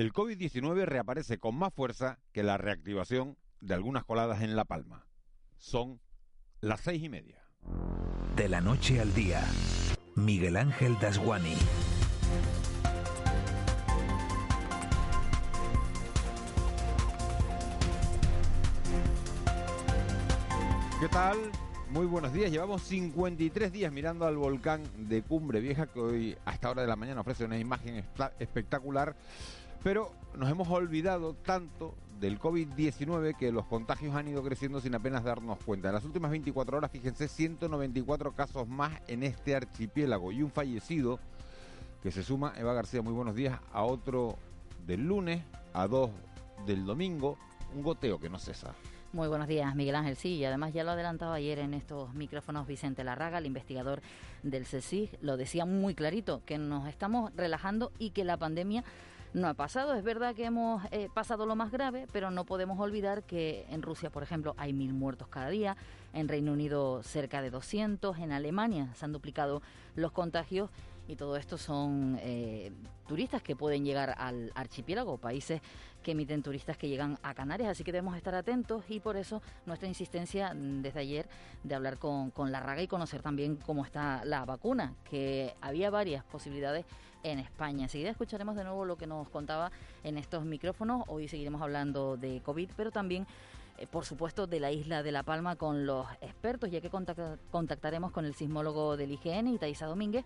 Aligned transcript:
El 0.00 0.14
COVID-19 0.14 0.86
reaparece 0.86 1.36
con 1.36 1.56
más 1.56 1.74
fuerza 1.74 2.20
que 2.32 2.42
la 2.42 2.56
reactivación 2.56 3.36
de 3.60 3.74
algunas 3.74 4.02
coladas 4.06 4.40
en 4.40 4.56
La 4.56 4.64
Palma. 4.64 5.06
Son 5.58 6.00
las 6.62 6.80
seis 6.80 7.02
y 7.02 7.10
media. 7.10 7.44
De 8.34 8.48
la 8.48 8.62
noche 8.62 8.98
al 8.98 9.12
día, 9.12 9.44
Miguel 10.16 10.56
Ángel 10.56 10.98
Dasguani. 10.98 11.54
¿Qué 20.98 21.08
tal? 21.08 21.36
Muy 21.90 22.06
buenos 22.06 22.32
días. 22.32 22.50
Llevamos 22.50 22.80
53 22.84 23.70
días 23.70 23.92
mirando 23.92 24.24
al 24.24 24.38
volcán 24.38 24.82
de 24.96 25.20
Cumbre 25.20 25.60
Vieja 25.60 25.88
que 25.88 26.00
hoy 26.00 26.38
a 26.46 26.54
esta 26.54 26.70
hora 26.70 26.80
de 26.80 26.88
la 26.88 26.96
mañana 26.96 27.20
ofrece 27.20 27.44
una 27.44 27.58
imagen 27.58 28.02
espectacular 28.38 29.14
pero 29.82 30.12
nos 30.36 30.50
hemos 30.50 30.68
olvidado 30.68 31.34
tanto 31.34 31.94
del 32.20 32.38
COVID-19 32.38 33.36
que 33.36 33.50
los 33.50 33.64
contagios 33.64 34.14
han 34.14 34.28
ido 34.28 34.42
creciendo 34.42 34.80
sin 34.80 34.94
apenas 34.94 35.24
darnos 35.24 35.58
cuenta. 35.64 35.88
En 35.88 35.94
las 35.94 36.04
últimas 36.04 36.30
24 36.30 36.76
horas, 36.76 36.90
fíjense, 36.90 37.28
194 37.28 38.32
casos 38.32 38.68
más 38.68 38.92
en 39.08 39.22
este 39.22 39.56
archipiélago 39.56 40.30
y 40.30 40.42
un 40.42 40.50
fallecido 40.50 41.18
que 42.02 42.10
se 42.10 42.22
suma, 42.22 42.52
Eva 42.56 42.74
García, 42.74 43.02
muy 43.02 43.14
buenos 43.14 43.34
días, 43.34 43.58
a 43.72 43.84
otro 43.84 44.36
del 44.86 45.06
lunes, 45.06 45.42
a 45.72 45.86
dos 45.86 46.10
del 46.66 46.84
domingo, 46.84 47.38
un 47.74 47.82
goteo 47.82 48.18
que 48.18 48.28
no 48.28 48.38
cesa. 48.38 48.74
Muy 49.12 49.28
buenos 49.28 49.48
días, 49.48 49.74
Miguel 49.74 49.96
Ángel. 49.96 50.14
Sí, 50.14 50.36
y 50.36 50.44
además 50.44 50.72
ya 50.72 50.84
lo 50.84 50.92
adelantaba 50.92 51.34
ayer 51.34 51.58
en 51.58 51.74
estos 51.74 52.14
micrófonos 52.14 52.66
Vicente 52.66 53.02
Larraga, 53.02 53.38
el 53.38 53.46
investigador 53.46 54.02
del 54.42 54.64
CSIC, 54.64 55.18
lo 55.22 55.36
decía 55.36 55.64
muy 55.64 55.94
clarito, 55.94 56.42
que 56.44 56.58
nos 56.58 56.86
estamos 56.86 57.32
relajando 57.34 57.92
y 57.98 58.10
que 58.10 58.24
la 58.24 58.36
pandemia 58.36 58.84
no 59.32 59.48
ha 59.48 59.54
pasado. 59.54 59.94
Es 59.94 60.02
verdad 60.02 60.34
que 60.34 60.44
hemos 60.44 60.82
eh, 60.90 61.08
pasado 61.12 61.46
lo 61.46 61.56
más 61.56 61.70
grave, 61.70 62.06
pero 62.12 62.30
no 62.30 62.44
podemos 62.44 62.78
olvidar 62.80 63.22
que 63.22 63.66
en 63.70 63.82
Rusia, 63.82 64.10
por 64.10 64.22
ejemplo, 64.22 64.54
hay 64.58 64.72
mil 64.72 64.92
muertos 64.92 65.28
cada 65.28 65.48
día, 65.48 65.76
en 66.12 66.28
Reino 66.28 66.52
Unido 66.52 67.02
cerca 67.02 67.40
de 67.42 67.50
200, 67.50 68.18
en 68.18 68.32
Alemania 68.32 68.88
se 68.94 69.04
han 69.04 69.12
duplicado 69.12 69.62
los 69.94 70.12
contagios 70.12 70.70
y 71.10 71.16
todo 71.16 71.36
esto 71.36 71.58
son 71.58 72.18
eh, 72.22 72.70
turistas 73.08 73.42
que 73.42 73.56
pueden 73.56 73.84
llegar 73.84 74.14
al 74.16 74.52
archipiélago, 74.54 75.18
países 75.18 75.60
que 76.04 76.12
emiten 76.12 76.42
turistas 76.42 76.78
que 76.78 76.88
llegan 76.88 77.18
a 77.22 77.34
Canarias, 77.34 77.70
así 77.70 77.82
que 77.82 77.90
debemos 77.90 78.16
estar 78.16 78.34
atentos 78.34 78.84
y 78.88 79.00
por 79.00 79.16
eso 79.16 79.42
nuestra 79.66 79.88
insistencia 79.88 80.52
desde 80.54 81.00
ayer 81.00 81.28
de 81.64 81.74
hablar 81.74 81.98
con, 81.98 82.30
con 82.30 82.52
la 82.52 82.60
raga 82.60 82.80
y 82.80 82.86
conocer 82.86 83.22
también 83.22 83.56
cómo 83.56 83.84
está 83.84 84.24
la 84.24 84.44
vacuna, 84.44 84.94
que 85.10 85.54
había 85.60 85.90
varias 85.90 86.24
posibilidades 86.24 86.86
en 87.24 87.40
España. 87.40 87.82
Enseguida 87.82 88.10
escucharemos 88.10 88.54
de 88.54 88.62
nuevo 88.62 88.84
lo 88.84 88.96
que 88.96 89.06
nos 89.08 89.28
contaba 89.28 89.72
en 90.04 90.16
estos 90.16 90.44
micrófonos. 90.44 91.02
Hoy 91.08 91.28
seguiremos 91.28 91.60
hablando 91.60 92.16
de 92.16 92.40
COVID, 92.40 92.70
pero 92.76 92.90
también 92.92 93.26
eh, 93.80 93.86
por 93.86 94.04
supuesto, 94.04 94.46
de 94.46 94.60
la 94.60 94.70
isla 94.70 95.02
de 95.02 95.10
La 95.10 95.22
Palma 95.22 95.56
con 95.56 95.86
los 95.86 96.06
expertos, 96.20 96.70
ya 96.70 96.80
que 96.80 96.90
contactaremos 97.50 98.12
con 98.12 98.26
el 98.26 98.34
sismólogo 98.34 98.96
del 98.98 99.12
IGN, 99.12 99.48
Itaísa 99.48 99.86
Domínguez, 99.86 100.24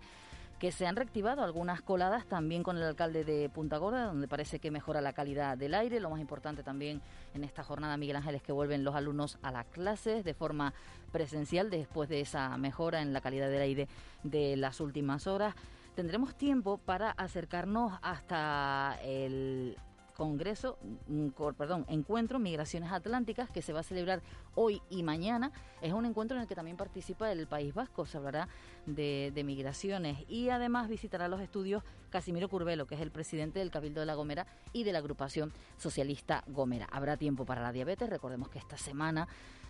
que 0.59 0.71
se 0.71 0.87
han 0.87 0.95
reactivado 0.95 1.43
algunas 1.43 1.81
coladas 1.81 2.25
también 2.25 2.63
con 2.63 2.77
el 2.77 2.83
alcalde 2.83 3.23
de 3.23 3.49
Punta 3.49 3.77
Gorda, 3.77 4.05
donde 4.05 4.27
parece 4.27 4.59
que 4.59 4.71
mejora 4.71 5.01
la 5.01 5.13
calidad 5.13 5.57
del 5.57 5.73
aire. 5.73 5.99
Lo 5.99 6.09
más 6.09 6.19
importante 6.19 6.63
también 6.63 7.01
en 7.33 7.43
esta 7.43 7.63
jornada, 7.63 7.97
Miguel 7.97 8.15
Ángel, 8.15 8.35
es 8.35 8.41
que 8.41 8.51
vuelven 8.51 8.83
los 8.83 8.95
alumnos 8.95 9.37
a 9.41 9.51
las 9.51 9.65
clases 9.67 10.23
de 10.23 10.33
forma 10.33 10.73
presencial 11.11 11.69
después 11.69 12.09
de 12.09 12.21
esa 12.21 12.57
mejora 12.57 13.01
en 13.01 13.13
la 13.13 13.21
calidad 13.21 13.49
del 13.49 13.61
aire 13.61 13.87
de 14.23 14.55
las 14.55 14.79
últimas 14.79 15.27
horas 15.27 15.55
tendremos 15.95 16.35
tiempo 16.35 16.77
para 16.77 17.11
acercarnos 17.11 17.93
hasta 18.01 18.99
el 19.01 19.77
Congreso, 20.15 20.77
mm, 21.07 21.29
perdón, 21.57 21.85
Encuentro 21.89 22.39
Migraciones 22.39 22.91
Atlánticas 22.91 23.49
que 23.49 23.61
se 23.61 23.73
va 23.73 23.81
a 23.81 23.83
celebrar 23.83 24.21
hoy 24.55 24.81
y 24.89 25.03
mañana. 25.03 25.51
Es 25.81 25.93
un 25.93 26.05
encuentro 26.05 26.37
en 26.37 26.43
el 26.43 26.47
que 26.47 26.55
también 26.55 26.77
participa 26.77 27.31
el 27.31 27.47
País 27.47 27.73
Vasco, 27.73 28.05
se 28.05 28.17
hablará 28.17 28.47
de, 28.85 29.31
migraciones 29.45 30.23
y 30.29 30.49
además 30.49 30.87
visitará 30.87 31.27
los 31.27 31.41
estudios 31.41 31.83
Casimiro 32.09 32.47
Curvelo, 32.47 32.87
que 32.87 32.95
es 32.95 33.01
el 33.01 33.11
presidente 33.11 33.59
del 33.59 33.71
Cabildo 33.71 33.99
de 33.99 34.05
la 34.05 34.15
Gomera 34.15 34.47
y 34.71 34.83
de 34.83 34.93
la 34.93 34.99
agrupación 34.99 35.51
socialista 35.77 36.43
Gomera. 36.47 36.87
Habrá 36.91 37.17
tiempo 37.17 37.45
para 37.45 37.61
la 37.61 37.73
diabetes, 37.73 38.09
recordemos 38.09 38.49
que 38.49 38.57
esta 38.57 38.77
semana 38.77 39.27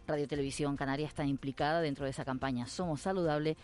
Radio 0.08 0.28
Televisión 0.28 0.78
Canaria 0.78 1.08
está 1.08 1.26
implicada 1.26 1.82
dentro 1.82 2.06
de 2.06 2.12
esa 2.12 2.24
campaña 2.24 2.68
Somos 2.68 3.02
Saludables 3.02 3.58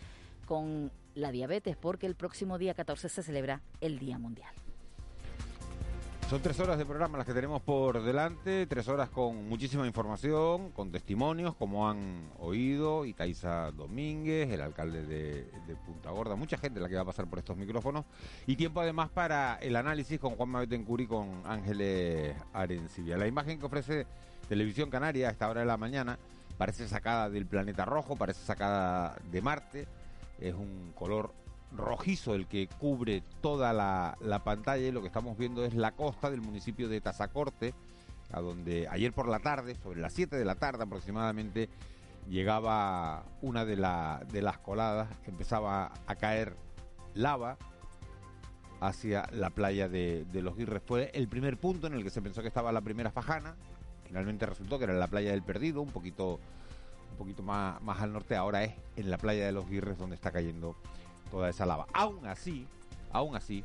con 0.47 0.91
la 1.13 1.31
diabetes, 1.31 1.77
porque 1.77 2.07
el 2.07 2.15
próximo 2.15 2.57
día 2.57 2.73
14 2.73 3.07
se 3.07 3.21
celebra 3.21 3.61
el 3.79 3.99
Día 3.99 4.17
Mundial. 4.17 4.53
Son 6.31 6.41
tres 6.41 6.57
horas 6.61 6.77
de 6.77 6.85
programa 6.85 7.17
las 7.17 7.27
que 7.27 7.33
tenemos 7.33 7.61
por 7.61 8.01
delante, 8.01 8.65
tres 8.65 8.87
horas 8.87 9.09
con 9.09 9.49
muchísima 9.49 9.85
información, 9.85 10.71
con 10.71 10.89
testimonios, 10.89 11.55
como 11.55 11.89
han 11.89 12.31
oído, 12.39 13.03
Itaiza 13.03 13.69
Domínguez, 13.71 14.49
el 14.49 14.61
alcalde 14.61 15.03
de, 15.05 15.75
Punta 15.85 16.09
Gorda, 16.09 16.37
mucha 16.37 16.57
gente 16.57 16.79
la 16.79 16.87
que 16.87 16.95
va 16.95 17.01
a 17.01 17.05
pasar 17.05 17.27
por 17.27 17.39
estos 17.39 17.57
micrófonos, 17.57 18.05
y 18.47 18.55
tiempo 18.55 18.79
además 18.79 19.09
para 19.09 19.55
el 19.55 19.75
análisis 19.75 20.21
con 20.21 20.37
Juan 20.37 20.47
Mabetencuri 20.47 21.03
y 21.03 21.07
con 21.07 21.41
Ángeles 21.45 22.33
Arencibia. 22.53 23.17
La 23.17 23.27
imagen 23.27 23.59
que 23.59 23.65
ofrece 23.65 24.07
Televisión 24.47 24.89
Canaria 24.89 25.27
a 25.27 25.31
esta 25.31 25.49
hora 25.49 25.59
de 25.59 25.67
la 25.67 25.75
mañana 25.75 26.17
parece 26.57 26.87
sacada 26.87 27.29
del 27.29 27.45
planeta 27.45 27.83
rojo, 27.83 28.15
parece 28.15 28.45
sacada 28.45 29.17
de 29.29 29.41
Marte, 29.41 29.85
es 30.39 30.53
un 30.53 30.93
color 30.95 31.40
rojizo 31.75 32.35
el 32.35 32.47
que 32.47 32.67
cubre 32.67 33.23
toda 33.41 33.73
la, 33.73 34.41
pantalla 34.43 34.87
y 34.87 34.91
lo 34.91 35.01
que 35.01 35.07
estamos 35.07 35.37
viendo 35.37 35.65
es 35.65 35.73
la 35.73 35.91
costa 35.91 36.29
del 36.29 36.41
municipio 36.41 36.89
de 36.89 37.01
Tazacorte, 37.01 37.73
a 38.31 38.41
donde 38.41 38.87
ayer 38.89 39.13
por 39.13 39.27
la 39.27 39.39
tarde, 39.39 39.75
sobre 39.75 40.01
las 40.01 40.13
7 40.13 40.35
de 40.37 40.45
la 40.45 40.55
tarde 40.55 40.83
aproximadamente, 40.83 41.69
llegaba 42.29 43.25
una 43.41 43.65
de, 43.65 43.75
de 43.75 44.41
las 44.41 44.57
coladas, 44.59 45.09
empezaba 45.25 45.91
a 46.07 46.15
caer 46.15 46.55
lava 47.13 47.57
hacia 48.79 49.27
la 49.31 49.49
playa 49.49 49.89
de, 49.89 50.25
de, 50.31 50.41
Los 50.41 50.55
Guirres. 50.55 50.81
Fue 50.85 51.11
el 51.13 51.27
primer 51.27 51.57
punto 51.57 51.87
en 51.87 51.93
el 51.93 52.03
que 52.03 52.09
se 52.09 52.21
pensó 52.21 52.41
que 52.41 52.47
estaba 52.47 52.71
la 52.71 52.81
primera 52.81 53.11
fajana, 53.11 53.55
finalmente 54.05 54.45
resultó 54.45 54.77
que 54.77 54.85
era 54.85 54.93
la 54.93 55.07
playa 55.07 55.31
del 55.31 55.43
Perdido, 55.43 55.81
un 55.81 55.91
poquito 55.91 56.39
un 57.11 57.17
poquito 57.17 57.43
más, 57.43 57.81
más 57.81 58.01
al 58.01 58.13
norte, 58.13 58.35
ahora 58.35 58.63
es 58.63 58.73
en 58.95 59.11
la 59.11 59.17
playa 59.17 59.45
de 59.45 59.51
los 59.51 59.69
Guirres 59.69 59.97
donde 59.97 60.15
está 60.15 60.31
cayendo 60.31 60.75
toda 61.31 61.49
esa 61.49 61.65
lava. 61.65 61.87
Aún 61.93 62.27
así, 62.27 62.67
aún 63.11 63.35
así, 63.35 63.63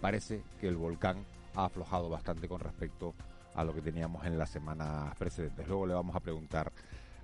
parece 0.00 0.42
que 0.60 0.66
el 0.66 0.76
volcán 0.76 1.18
ha 1.54 1.66
aflojado 1.66 2.08
bastante 2.08 2.48
con 2.48 2.58
respecto 2.58 3.14
a 3.54 3.62
lo 3.62 3.72
que 3.72 3.80
teníamos 3.80 4.26
en 4.26 4.38
las 4.38 4.50
semanas 4.50 5.14
precedentes. 5.16 5.68
Luego 5.68 5.86
le 5.86 5.94
vamos 5.94 6.16
a 6.16 6.20
preguntar 6.20 6.72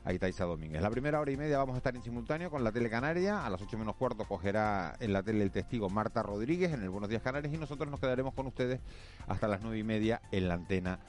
a 0.05 0.13
Itaiza 0.13 0.45
Domínguez. 0.45 0.81
La 0.81 0.91
primera 0.91 1.21
hora 1.21 1.31
y 1.31 1.37
media 1.37 1.59
vamos 1.59 1.75
a 1.75 1.79
estar 1.79 1.95
en 1.95 2.03
simultáneo 2.03 2.51
con 2.51 2.63
la 2.63 2.73
tele 2.73 2.89
Canaria. 2.89 3.45
A 3.45 3.51
las 3.51 3.61
8 3.61 3.77
menos 3.77 3.97
cuarto 3.97 4.25
cogerá 4.25 4.95
en 5.01 5.13
la 5.13 5.23
tele 5.23 5.43
el 5.43 5.51
testigo 5.51 5.91
Marta 5.91 6.23
Rodríguez 6.23 6.73
en 6.73 6.83
el 6.83 6.91
Buenos 6.91 7.11
Días 7.11 7.23
Canarias 7.23 7.53
y 7.53 7.59
nosotros 7.59 7.91
nos 7.91 8.01
quedaremos 8.01 8.35
con 8.35 8.47
ustedes 8.47 8.81
hasta 9.27 9.49
las 9.49 9.61
9 9.63 9.79
y 9.79 9.83
media 9.83 10.23
en 10.31 10.49
la 10.49 10.55
antena 10.55 11.01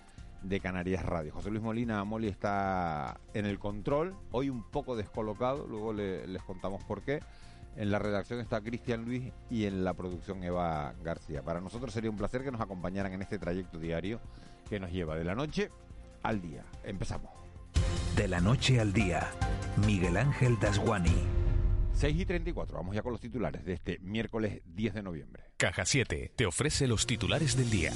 de 0.41 0.59
Canarias 0.59 1.05
Radio. 1.05 1.31
José 1.33 1.51
Luis 1.51 1.61
Molina 1.61 2.03
Moli 2.03 2.27
está 2.27 3.19
en 3.33 3.45
el 3.45 3.59
control, 3.59 4.15
hoy 4.31 4.49
un 4.49 4.63
poco 4.63 4.95
descolocado, 4.95 5.67
luego 5.67 5.93
les 5.93 6.41
contamos 6.43 6.83
por 6.83 7.01
qué. 7.01 7.21
En 7.75 7.89
la 7.89 7.99
redacción 7.99 8.39
está 8.39 8.61
Cristian 8.61 9.05
Luis 9.05 9.31
y 9.49 9.65
en 9.65 9.83
la 9.83 9.93
producción 9.93 10.43
Eva 10.43 10.93
García. 11.03 11.41
Para 11.41 11.61
nosotros 11.61 11.93
sería 11.93 12.09
un 12.09 12.17
placer 12.17 12.43
que 12.43 12.51
nos 12.51 12.61
acompañaran 12.61 13.13
en 13.13 13.21
este 13.21 13.39
trayecto 13.39 13.79
diario 13.79 14.19
que 14.69 14.79
nos 14.79 14.91
lleva 14.91 15.15
de 15.15 15.23
la 15.23 15.35
noche 15.35 15.69
al 16.23 16.41
día. 16.41 16.65
Empezamos. 16.83 17.31
De 18.15 18.27
la 18.27 18.41
noche 18.41 18.79
al 18.79 18.91
día, 18.91 19.29
Miguel 19.85 20.17
Ángel 20.17 20.59
Dasguani. 20.59 21.15
6 21.93 22.17
y 22.17 22.25
34, 22.25 22.77
vamos 22.77 22.95
ya 22.95 23.01
con 23.01 23.11
los 23.11 23.21
titulares 23.21 23.63
de 23.63 23.73
este 23.73 23.99
miércoles 23.99 24.61
10 24.65 24.93
de 24.95 25.03
noviembre. 25.03 25.43
Caja 25.57 25.85
7 25.85 26.33
te 26.35 26.45
ofrece 26.45 26.87
los 26.87 27.05
titulares 27.05 27.55
del 27.55 27.69
día. 27.69 27.91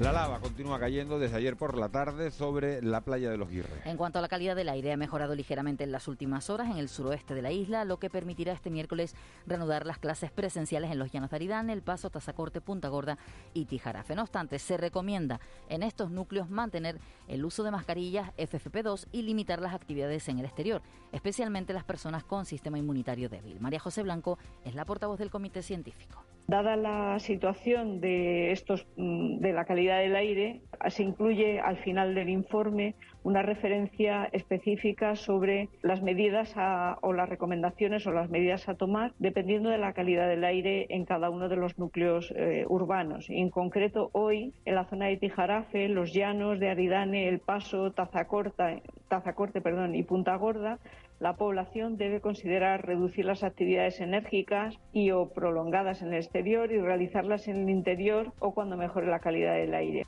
La 0.00 0.12
lava 0.12 0.40
continúa 0.40 0.80
cayendo 0.80 1.18
desde 1.18 1.36
ayer 1.36 1.58
por 1.58 1.76
la 1.76 1.90
tarde 1.90 2.30
sobre 2.30 2.80
la 2.80 3.02
playa 3.02 3.28
de 3.28 3.36
los 3.36 3.50
Guirres. 3.50 3.84
En 3.84 3.98
cuanto 3.98 4.18
a 4.18 4.22
la 4.22 4.28
calidad 4.28 4.56
del 4.56 4.70
aire, 4.70 4.94
ha 4.94 4.96
mejorado 4.96 5.34
ligeramente 5.34 5.84
en 5.84 5.92
las 5.92 6.08
últimas 6.08 6.48
horas 6.48 6.70
en 6.70 6.78
el 6.78 6.88
suroeste 6.88 7.34
de 7.34 7.42
la 7.42 7.52
isla, 7.52 7.84
lo 7.84 7.98
que 7.98 8.08
permitirá 8.08 8.54
este 8.54 8.70
miércoles 8.70 9.14
reanudar 9.46 9.84
las 9.84 9.98
clases 9.98 10.30
presenciales 10.30 10.90
en 10.90 10.98
los 10.98 11.12
Llanos 11.12 11.28
de 11.28 11.36
Aridán, 11.36 11.68
El 11.68 11.82
Paso, 11.82 12.08
Tazacorte, 12.08 12.62
Punta 12.62 12.88
Gorda 12.88 13.18
y 13.52 13.66
Tijarafe. 13.66 14.14
No 14.14 14.22
obstante, 14.22 14.58
se 14.58 14.78
recomienda 14.78 15.38
en 15.68 15.82
estos 15.82 16.10
núcleos 16.10 16.48
mantener 16.48 16.98
el 17.28 17.44
uso 17.44 17.62
de 17.62 17.70
mascarillas 17.70 18.34
FFP2 18.38 19.06
y 19.12 19.20
limitar 19.20 19.60
las 19.60 19.74
actividades 19.74 20.26
en 20.30 20.38
el 20.38 20.46
exterior, 20.46 20.80
especialmente 21.12 21.74
las 21.74 21.84
personas 21.84 22.24
con 22.24 22.46
sistema 22.46 22.78
inmunitario 22.78 23.28
débil. 23.28 23.60
María 23.60 23.80
José 23.80 24.02
Blanco 24.02 24.38
es 24.64 24.74
la 24.74 24.86
portavoz 24.86 25.18
del 25.18 25.30
Comité 25.30 25.62
Científico. 25.62 26.24
Dada 26.46 26.76
la 26.76 27.18
situación 27.20 28.00
de 28.00 28.52
estos 28.52 28.86
mm, 28.96 29.38
de 29.38 29.52
la 29.52 29.64
calidad 29.64 29.98
del 29.98 30.16
aire, 30.16 30.60
se 30.88 31.02
incluye 31.02 31.60
al 31.60 31.76
final 31.78 32.14
del 32.14 32.28
informe 32.28 32.94
una 33.22 33.42
referencia 33.42 34.28
específica 34.32 35.14
sobre 35.14 35.68
las 35.82 36.02
medidas 36.02 36.54
o 37.02 37.12
las 37.12 37.28
recomendaciones 37.28 38.06
o 38.06 38.12
las 38.12 38.30
medidas 38.30 38.68
a 38.68 38.74
tomar 38.74 39.12
dependiendo 39.18 39.68
de 39.68 39.78
la 39.78 39.92
calidad 39.92 40.28
del 40.28 40.44
aire 40.44 40.86
en 40.88 41.04
cada 41.04 41.30
uno 41.30 41.48
de 41.48 41.56
los 41.56 41.78
núcleos 41.78 42.32
eh, 42.34 42.64
urbanos. 42.68 43.26
En 43.28 43.50
concreto, 43.50 44.08
hoy 44.12 44.54
en 44.64 44.74
la 44.74 44.86
zona 44.86 45.06
de 45.06 45.18
Tijarafe, 45.18 45.88
los 45.88 46.12
llanos 46.12 46.58
de 46.58 46.70
Aridane, 46.70 47.28
El 47.28 47.40
Paso, 47.40 47.92
Tazacorta, 47.92 48.80
Tazacorte 49.08 49.60
perdón, 49.60 49.94
y 49.94 50.02
Punta 50.02 50.34
Gorda 50.36 50.78
la 51.20 51.36
población 51.36 51.98
debe 51.98 52.20
considerar 52.20 52.84
reducir 52.86 53.26
las 53.26 53.44
actividades 53.44 54.00
enérgicas 54.00 54.74
y 54.92 55.10
o 55.10 55.28
prolongadas 55.28 56.00
en 56.02 56.08
el 56.08 56.14
exterior 56.14 56.72
y 56.72 56.80
realizarlas 56.80 57.46
en 57.46 57.56
el 57.56 57.70
interior 57.70 58.32
o 58.40 58.52
cuando 58.54 58.76
mejore 58.76 59.06
la 59.06 59.20
calidad 59.20 59.54
del 59.54 59.74
aire 59.74 60.06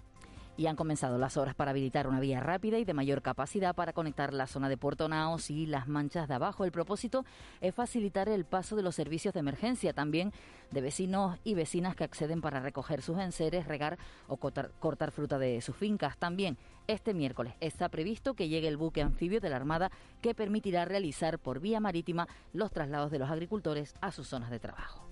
y 0.63 0.69
han 0.69 0.77
comenzado 0.77 1.19
las 1.19 1.37
obras 1.37 1.57
para 1.57 1.73
habilitar 1.73 2.07
una 2.07 2.21
vía 2.21 2.39
rápida 2.39 2.79
y 2.79 2.85
de 2.85 2.95
mayor 2.95 3.21
capacidad 3.21 3.75
para 3.75 3.93
conectar 3.93 4.33
la 4.33 4.47
zona 4.47 4.69
de 4.69 4.77
Puerto 4.77 5.09
Naos 5.09 5.51
y 5.51 5.67
las 5.67 5.89
manchas 5.89 6.29
de 6.29 6.35
abajo. 6.35 6.65
El 6.65 6.71
propósito 6.71 7.25
es 7.61 7.75
facilitar 7.75 8.29
el 8.29 8.45
paso 8.45 8.77
de 8.77 8.85
los 8.85 8.95
servicios 8.95 9.35
de 9.35 9.41
emergencia, 9.41 9.93
también 9.93 10.33
de 10.71 10.81
vecinos 10.81 11.37
y 11.43 11.55
vecinas 11.55 11.97
que 11.97 12.05
acceden 12.05 12.41
para 12.41 12.61
recoger 12.61 13.03
sus 13.03 13.19
enseres, 13.19 13.67
regar 13.67 13.99
o 14.29 14.37
cortar, 14.37 15.11
fruta 15.11 15.37
de 15.37 15.61
sus 15.63 15.75
fincas. 15.75 16.17
También 16.17 16.57
este 16.87 17.13
miércoles 17.13 17.55
está 17.59 17.89
previsto 17.89 18.35
que 18.35 18.49
llegue 18.49 18.69
el 18.69 18.77
buque 18.77 19.03
anfibio 19.03 19.41
de 19.41 19.51
la 19.51 19.57
Armada 19.57 19.91
que 20.21 20.33
permitirá 20.33 20.85
realizar 20.85 21.41
por 21.41 21.59
vía 21.59 21.81
marítima 21.81 22.29
los 22.53 22.71
traslados 22.71 23.11
de 23.11 23.19
los 23.19 23.31
agricultores 23.31 23.97
a 24.01 24.13
sus 24.13 24.29
zonas 24.29 24.51
de 24.51 24.61
trabajo. 24.61 25.12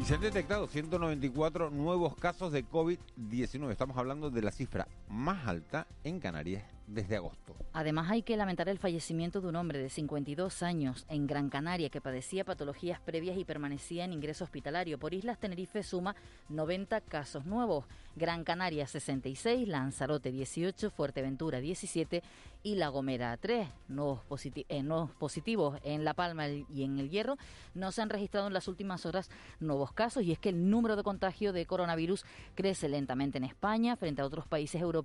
Y 0.00 0.04
se 0.04 0.14
han 0.14 0.20
detectado 0.20 0.68
194 0.68 1.70
nuevos 1.70 2.14
casos 2.14 2.52
de 2.52 2.64
COVID-19. 2.64 3.70
Estamos 3.72 3.96
hablando 3.96 4.30
de 4.30 4.42
la 4.42 4.52
cifra 4.52 4.86
más 5.08 5.46
alta 5.46 5.86
en 6.04 6.20
Canarias 6.20 6.64
desde 6.88 7.16
agosto. 7.16 7.54
Además 7.72 8.10
hay 8.10 8.22
que 8.22 8.36
lamentar 8.36 8.68
el 8.68 8.78
fallecimiento 8.78 9.40
de 9.40 9.48
un 9.48 9.56
hombre 9.56 9.78
de 9.78 9.90
52 9.90 10.62
años 10.62 11.04
en 11.08 11.26
Gran 11.26 11.50
Canaria 11.50 11.90
que 11.90 12.00
padecía 12.00 12.44
patologías 12.44 12.98
previas 12.98 13.36
y 13.36 13.44
permanecía 13.44 14.04
en 14.04 14.12
ingreso 14.12 14.44
hospitalario. 14.44 14.98
Por 14.98 15.12
Islas 15.12 15.38
Tenerife 15.38 15.82
suma 15.82 16.16
90 16.48 17.00
casos 17.02 17.44
nuevos. 17.44 17.84
Gran 18.16 18.42
Canaria 18.42 18.86
66, 18.86 19.68
Lanzarote 19.68 20.32
18, 20.32 20.90
Fuerteventura 20.90 21.60
17 21.60 22.22
y 22.62 22.74
La 22.74 22.88
Gomera 22.88 23.36
3. 23.36 23.68
Nuevos, 23.88 24.24
eh, 24.46 24.82
nuevos 24.82 25.10
positivos 25.12 25.78
en 25.84 26.04
La 26.04 26.14
Palma 26.14 26.48
y 26.48 26.82
en 26.82 26.98
El 26.98 27.10
Hierro. 27.10 27.36
No 27.74 27.92
se 27.92 28.02
han 28.02 28.10
registrado 28.10 28.48
en 28.48 28.54
las 28.54 28.66
últimas 28.66 29.06
horas 29.06 29.30
nuevos 29.60 29.92
casos 29.92 30.24
y 30.24 30.32
es 30.32 30.38
que 30.38 30.48
el 30.48 30.70
número 30.70 30.96
de 30.96 31.04
contagio 31.04 31.52
de 31.52 31.66
coronavirus 31.66 32.24
crece 32.54 32.88
lentamente 32.88 33.38
en 33.38 33.44
España 33.44 33.94
frente 33.94 34.22
a 34.22 34.26
otros 34.26 34.48
países 34.48 34.80
europeos 34.80 34.97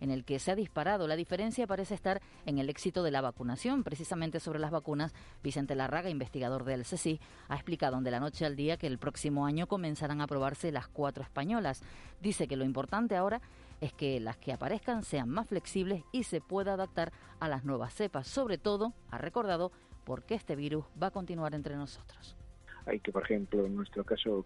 en 0.00 0.10
el 0.10 0.24
que 0.24 0.38
se 0.38 0.50
ha 0.50 0.56
disparado 0.56 1.06
la 1.06 1.16
diferencia 1.16 1.66
parece 1.66 1.94
estar 1.94 2.20
en 2.44 2.58
el 2.58 2.68
éxito 2.68 3.02
de 3.02 3.10
la 3.10 3.20
vacunación. 3.20 3.82
Precisamente 3.82 4.40
sobre 4.40 4.58
las 4.58 4.70
vacunas, 4.70 5.14
Vicente 5.42 5.74
Larraga, 5.74 6.10
investigador 6.10 6.64
del 6.64 6.82
CSI, 6.82 7.20
ha 7.48 7.54
explicado 7.54 7.94
de 8.02 8.10
la 8.10 8.20
noche 8.20 8.44
al 8.44 8.56
día 8.56 8.76
que 8.76 8.86
el 8.86 8.98
próximo 8.98 9.46
año 9.46 9.66
comenzarán 9.66 10.20
a 10.20 10.26
probarse 10.26 10.72
las 10.72 10.88
cuatro 10.88 11.22
españolas. 11.22 11.82
Dice 12.20 12.48
que 12.48 12.56
lo 12.56 12.64
importante 12.64 13.14
ahora 13.14 13.40
es 13.80 13.92
que 13.92 14.18
las 14.20 14.36
que 14.36 14.52
aparezcan 14.52 15.04
sean 15.04 15.28
más 15.28 15.46
flexibles 15.46 16.02
y 16.12 16.24
se 16.24 16.40
pueda 16.40 16.74
adaptar 16.74 17.12
a 17.38 17.48
las 17.48 17.64
nuevas 17.64 17.94
cepas. 17.94 18.26
Sobre 18.26 18.58
todo, 18.58 18.94
ha 19.10 19.18
recordado, 19.18 19.70
porque 20.04 20.34
este 20.34 20.56
virus 20.56 20.84
va 21.00 21.08
a 21.08 21.10
continuar 21.10 21.54
entre 21.54 21.76
nosotros. 21.76 22.36
Hay 22.86 23.00
que, 23.00 23.12
por 23.12 23.22
ejemplo, 23.24 23.64
en 23.64 23.76
nuestro 23.76 24.04
caso, 24.04 24.44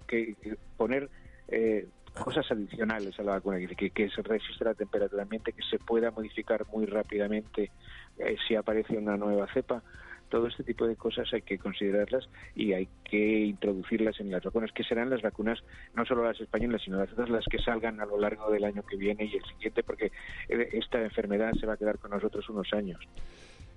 poner 0.77 1.11
eh, 1.49 1.89
cosas 2.19 2.51
adicionales 2.51 3.19
a 3.19 3.23
la 3.23 3.33
vacuna, 3.33 3.59
que, 3.59 3.91
que 3.91 4.11
se 4.11 4.23
resista 4.23 4.67
la 4.67 4.75
temperatura 4.75 5.23
ambiente, 5.23 5.53
que 5.53 5.63
se 5.63 5.79
pueda 5.79 6.11
modificar 6.11 6.67
muy 6.73 6.87
rápidamente 6.87 7.71
eh, 8.19 8.37
si 8.47 8.55
aparece 8.55 8.97
una 8.97 9.17
nueva 9.17 9.47
cepa. 9.53 9.83
Todo 10.29 10.47
este 10.47 10.63
tipo 10.63 10.87
de 10.87 10.95
cosas 10.95 11.33
hay 11.33 11.41
que 11.41 11.59
considerarlas 11.59 12.29
y 12.55 12.75
hay 12.75 12.87
que 13.03 13.41
introducirlas 13.47 14.21
en 14.21 14.31
las 14.31 14.43
vacunas, 14.43 14.73
que 14.73 14.85
serán 14.85 15.09
las 15.09 15.23
vacunas, 15.23 15.59
no 15.95 16.05
solo 16.05 16.23
las 16.23 16.39
españolas, 16.39 16.83
sino 16.83 16.99
las 16.99 17.11
otras, 17.13 17.31
las 17.31 17.47
que 17.47 17.59
salgan 17.59 17.99
a 18.01 18.05
lo 18.05 18.19
largo 18.19 18.51
del 18.51 18.65
año 18.65 18.83
que 18.83 18.97
viene 18.97 19.25
y 19.25 19.37
el 19.37 19.45
siguiente, 19.45 19.83
porque 19.83 20.13
eh, 20.51 20.69
esta 20.73 21.01
enfermedad 21.03 21.53
se 21.55 21.67
va 21.67 21.75
a 21.75 21.77
quedar 21.79 21.99
con 21.99 22.11
nosotros 22.11 22.47
unos 22.51 22.71
años. 22.75 23.01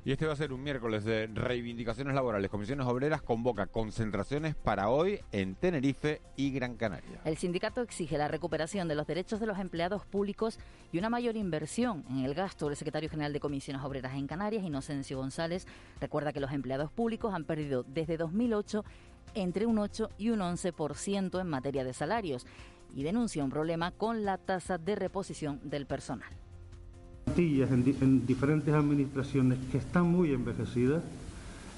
Y 0.04 0.12
este 0.12 0.26
va 0.26 0.34
a 0.34 0.36
ser 0.36 0.52
un 0.52 0.64
miércoles 0.64 1.06
de 1.06 1.28
reivindicaciones 1.28 2.16
laborales. 2.16 2.50
Comisiones 2.50 2.88
Obreras 2.88 3.22
convoca 3.22 3.68
concentraciones 3.68 4.56
para 4.56 4.90
hoy 4.90 5.20
en 5.32 5.54
Tenerife 5.54 6.22
y 6.36 6.52
Gran 6.52 6.76
Canaria. 6.76 7.22
El 7.24 7.38
sindicato 7.38 7.82
exige 7.82 8.18
la 8.18 8.28
recuperación 8.28 8.88
de 8.88 8.96
los 8.96 9.06
derechos 9.06 9.40
de 9.40 9.46
los 9.46 9.60
empleados 9.60 10.04
públicos 10.08 10.58
y 10.92 10.98
una 10.98 11.12
mayor 11.12 11.38
inversión 11.38 12.04
en 12.10 12.26
el 12.26 12.34
gasto. 12.34 12.68
El 12.68 12.78
secretario 12.78 13.12
general 13.12 13.32
de 13.32 13.40
Comisiones 13.40 13.84
Obreras 13.84 14.16
en 14.16 14.26
Canarias, 14.26 14.64
Inocencio 14.64 15.18
González, 15.18 15.68
recuerda 16.00 16.34
que 16.34 16.40
los 16.40 16.52
empleados 16.52 16.92
públicos 16.92 17.36
han 17.36 17.46
perdido 17.46 17.84
desde 17.84 18.18
2008 18.18 18.84
entre 19.36 19.68
un 19.68 19.78
8 19.78 20.10
y 20.18 20.32
un 20.32 20.40
11% 20.40 21.40
en 21.40 21.48
materia 21.48 21.84
de 21.84 21.94
salarios 21.94 22.48
y 22.96 23.04
denuncia 23.04 23.44
un 23.44 23.52
problema 23.52 23.92
con 23.92 24.26
la 24.26 24.40
tasa 24.40 24.80
de 24.80 24.96
reposición 24.96 25.60
del 25.64 25.86
personal 25.86 26.32
en, 27.38 27.96
en 28.02 28.26
diferentes 28.26 28.74
administraciones 28.74 29.58
que 29.72 29.78
están 29.78 30.06
muy 30.12 30.32
envejecidas, 30.32 31.04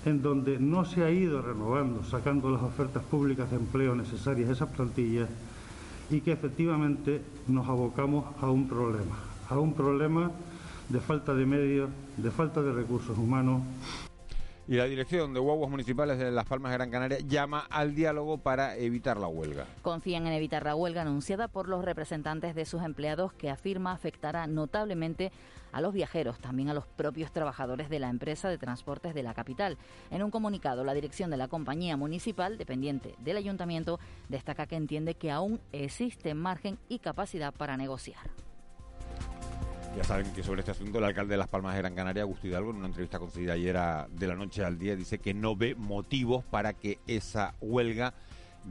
en 0.05 0.21
donde 0.21 0.59
no 0.59 0.83
se 0.83 1.03
ha 1.03 1.11
ido 1.11 1.41
renovando, 1.41 2.03
sacando 2.03 2.49
las 2.49 2.61
ofertas 2.61 3.03
públicas 3.03 3.49
de 3.49 3.57
empleo 3.57 3.95
necesarias 3.95 4.49
esas 4.49 4.69
plantillas 4.69 5.29
y 6.09 6.19
que 6.21 6.33
efectivamente 6.33 7.21
nos 7.47 7.67
abocamos 7.67 8.25
a 8.41 8.49
un 8.49 8.67
problema, 8.67 9.15
a 9.49 9.57
un 9.57 9.73
problema 9.73 10.31
de 10.89 10.99
falta 10.99 11.33
de 11.33 11.45
medios, 11.45 11.89
de 12.17 12.31
falta 12.31 12.61
de 12.61 12.73
recursos 12.73 13.17
humanos 13.17 13.61
y 14.67 14.75
la 14.75 14.85
dirección 14.85 15.33
de 15.33 15.39
guaguas 15.39 15.69
municipales 15.69 16.17
de 16.17 16.31
Las 16.31 16.45
Palmas 16.45 16.71
de 16.71 16.77
Gran 16.77 16.91
Canaria 16.91 17.19
llama 17.19 17.65
al 17.69 17.95
diálogo 17.95 18.37
para 18.37 18.77
evitar 18.77 19.17
la 19.17 19.27
huelga. 19.27 19.65
Confían 19.81 20.25
en 20.27 20.33
evitar 20.33 20.63
la 20.63 20.75
huelga 20.75 21.01
anunciada 21.01 21.47
por 21.47 21.67
los 21.67 21.83
representantes 21.83 22.55
de 22.55 22.65
sus 22.65 22.81
empleados 22.81 23.33
que 23.33 23.49
afirma 23.49 23.91
afectará 23.91 24.47
notablemente 24.47 25.31
a 25.73 25.81
los 25.81 25.93
viajeros, 25.93 26.39
también 26.39 26.69
a 26.69 26.73
los 26.73 26.85
propios 26.85 27.31
trabajadores 27.31 27.89
de 27.89 27.99
la 27.99 28.09
empresa 28.09 28.47
de 28.47 28.57
transportes 28.57 29.13
de 29.13 29.23
la 29.23 29.33
capital. 29.33 29.77
En 30.11 30.23
un 30.23 30.31
comunicado, 30.31 30.83
la 30.83 30.93
dirección 30.93 31.29
de 31.31 31.37
la 31.37 31.47
compañía 31.47 31.97
municipal, 31.97 32.57
dependiente 32.57 33.15
del 33.19 33.37
ayuntamiento, 33.37 33.99
destaca 34.29 34.67
que 34.67 34.75
entiende 34.75 35.15
que 35.15 35.31
aún 35.31 35.59
existe 35.71 36.33
margen 36.35 36.77
y 36.87 36.99
capacidad 36.99 37.53
para 37.53 37.75
negociar. 37.75 38.29
Ya 39.95 40.03
saben 40.03 40.33
que 40.33 40.41
sobre 40.41 40.61
este 40.61 40.71
asunto 40.71 40.97
el 40.97 41.03
alcalde 41.03 41.33
de 41.33 41.37
Las 41.37 41.49
Palmas 41.49 41.75
de 41.75 41.81
Gran 41.81 41.93
Canaria, 41.93 42.23
Agustín 42.23 42.49
Hidalgo, 42.49 42.71
en 42.71 42.77
una 42.77 42.87
entrevista 42.87 43.19
concedida 43.19 43.53
ayer 43.53 43.77
de 44.09 44.27
la 44.27 44.35
noche 44.35 44.65
al 44.65 44.79
día, 44.79 44.95
dice 44.95 45.19
que 45.19 45.35
no 45.35 45.55
ve 45.55 45.75
motivos 45.75 46.43
para 46.43 46.73
que 46.73 46.97
esa 47.05 47.53
huelga 47.61 48.15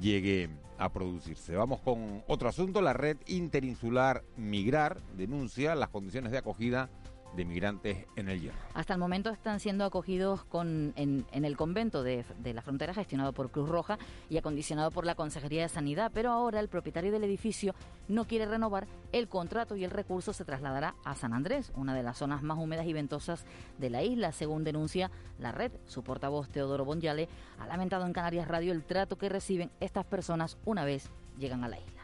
llegue 0.00 0.50
a 0.78 0.92
producirse. 0.92 1.54
Vamos 1.54 1.80
con 1.80 2.24
otro 2.26 2.48
asunto. 2.48 2.82
La 2.82 2.92
red 2.92 3.18
interinsular 3.28 4.24
Migrar 4.36 5.00
denuncia 5.16 5.76
las 5.76 5.90
condiciones 5.90 6.32
de 6.32 6.38
acogida 6.38 6.90
de 7.36 7.44
migrantes 7.44 8.06
en 8.16 8.28
el 8.28 8.40
Hierro. 8.40 8.56
Hasta 8.74 8.92
el 8.94 9.00
momento 9.00 9.30
están 9.30 9.60
siendo 9.60 9.84
acogidos 9.84 10.44
con, 10.44 10.92
en, 10.96 11.24
el 11.32 11.56
convento 11.56 12.02
de, 12.02 12.24
de, 12.38 12.54
la 12.54 12.62
frontera 12.62 12.94
gestionado 12.94 13.32
por 13.32 13.50
Cruz 13.50 13.68
Roja 13.68 13.98
y 14.28 14.36
acondicionado 14.36 14.90
por 14.90 15.06
la 15.06 15.14
Consejería 15.14 15.62
de 15.62 15.68
Sanidad, 15.68 16.10
pero 16.12 16.30
ahora 16.30 16.60
el 16.60 16.68
propietario 16.68 17.12
del 17.12 17.24
edificio 17.24 17.74
no 18.08 18.26
quiere 18.26 18.46
renovar 18.46 18.86
el 19.12 19.28
contrato 19.28 19.76
y 19.76 19.84
el 19.84 19.90
recurso 19.90 20.32
se 20.32 20.44
trasladará 20.44 20.94
a 21.04 21.14
San 21.14 21.32
Andrés, 21.32 21.72
una 21.74 21.94
de 21.94 22.02
las 22.02 22.18
zonas 22.18 22.42
más 22.42 22.58
húmedas 22.58 22.86
y 22.86 22.92
ventosas 22.92 23.44
de 23.78 23.90
la 23.90 24.02
isla, 24.02 24.32
según 24.32 24.64
denuncia 24.64 25.10
la 25.38 25.52
red. 25.52 25.72
Su 25.86 26.02
portavoz 26.02 26.48
Teodoro 26.48 26.84
Bonyale 26.84 27.28
ha 27.58 27.66
lamentado 27.66 28.06
en 28.06 28.12
Canarias 28.12 28.48
Radio 28.48 28.72
el 28.72 28.84
trato 28.84 29.16
que 29.16 29.28
reciben 29.28 29.70
estas 29.80 30.04
personas 30.04 30.58
una 30.64 30.84
vez 30.84 31.10
llegan 31.38 31.64
a 31.64 31.68
la 31.68 31.78
isla. 31.78 32.02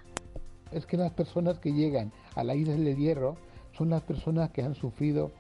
Es 0.71 0.87
que 0.87 0.97
las 0.97 1.13
personas 1.13 1.59
que 1.59 1.73
llegan 1.73 2.13
a 2.35 2.45
la 2.45 2.55
isla 2.55 2.75
del 2.75 2.97
Hierro 2.97 3.37
son 3.79 3.91
las 3.91 4.03
personas 4.03 4.51
que 4.51 4.63
han 4.63 4.75
sufrido 4.75 5.31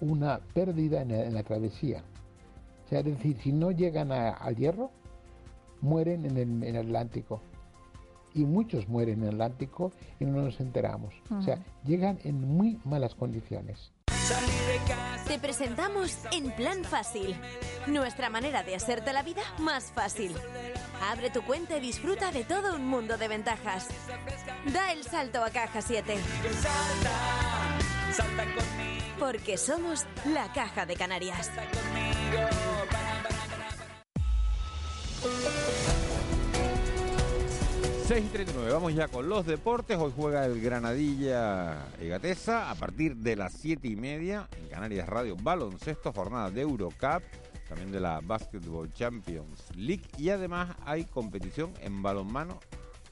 una 0.00 0.38
pérdida 0.54 1.02
en, 1.02 1.34
la 1.34 1.42
travesía. 1.42 2.02
O 2.86 2.88
sea, 2.88 3.00
es 3.00 3.06
decir, 3.06 3.36
si 3.42 3.52
no 3.52 3.72
llegan 3.72 4.12
al 4.12 4.56
hierro, 4.56 4.90
mueren 5.80 6.24
en 6.24 6.62
el, 6.62 6.76
Atlántico. 6.76 7.42
y 8.34 8.44
muchos 8.44 8.88
mueren 8.88 9.22
en 9.22 9.28
el 9.28 9.34
Atlántico 9.34 9.92
y 10.20 10.24
no 10.24 10.42
nos 10.42 10.60
enteramos. 10.60 11.12
O 11.30 11.42
sea, 11.42 11.58
llegan 11.84 12.18
en 12.24 12.40
muy 12.40 12.80
malas 12.84 13.14
condiciones. 13.14 13.92
Te 15.26 15.38
presentamos 15.38 16.18
En 16.30 16.52
Plan 16.52 16.84
Fácil, 16.84 17.34
nuestra 17.86 18.30
manera 18.30 18.62
de 18.62 18.76
hacerte 18.76 19.12
la 19.12 19.22
vida 19.22 19.42
más 19.58 19.92
fácil. 19.92 20.32
Abre 21.10 21.30
tu 21.30 21.42
cuenta 21.42 21.76
y 21.76 21.80
disfruta 21.80 22.30
de 22.30 22.44
todo 22.44 22.76
un 22.76 22.86
mundo 22.86 23.18
de 23.18 23.28
ventajas. 23.28 23.88
Da 24.72 24.92
el 24.92 25.02
salto 25.02 25.42
a 25.42 25.50
Caja 25.50 25.82
7. 25.82 26.14
Porque 29.18 29.56
somos 29.56 30.04
la 30.26 30.52
Caja 30.52 30.84
de 30.84 30.96
Canarias. 30.96 31.50
6 38.06 38.24
y 38.24 38.28
39, 38.28 38.72
vamos 38.72 38.94
ya 38.94 39.08
con 39.08 39.28
los 39.28 39.46
deportes. 39.46 39.96
Hoy 39.96 40.12
juega 40.14 40.44
el 40.44 40.60
Granadilla 40.60 41.86
Egatesa 42.00 42.70
a 42.70 42.74
partir 42.74 43.16
de 43.16 43.36
las 43.36 43.54
7 43.54 43.88
y 43.88 43.96
media 43.96 44.48
en 44.58 44.68
Canarias 44.68 45.08
Radio. 45.08 45.36
Baloncesto, 45.40 46.12
jornada 46.12 46.50
de 46.50 46.60
Eurocup, 46.60 47.22
también 47.68 47.92
de 47.92 48.00
la 48.00 48.20
Basketball 48.20 48.92
Champions 48.92 49.64
League. 49.74 50.04
Y 50.18 50.28
además 50.28 50.76
hay 50.84 51.04
competición 51.04 51.72
en 51.80 52.02
balonmano 52.02 52.60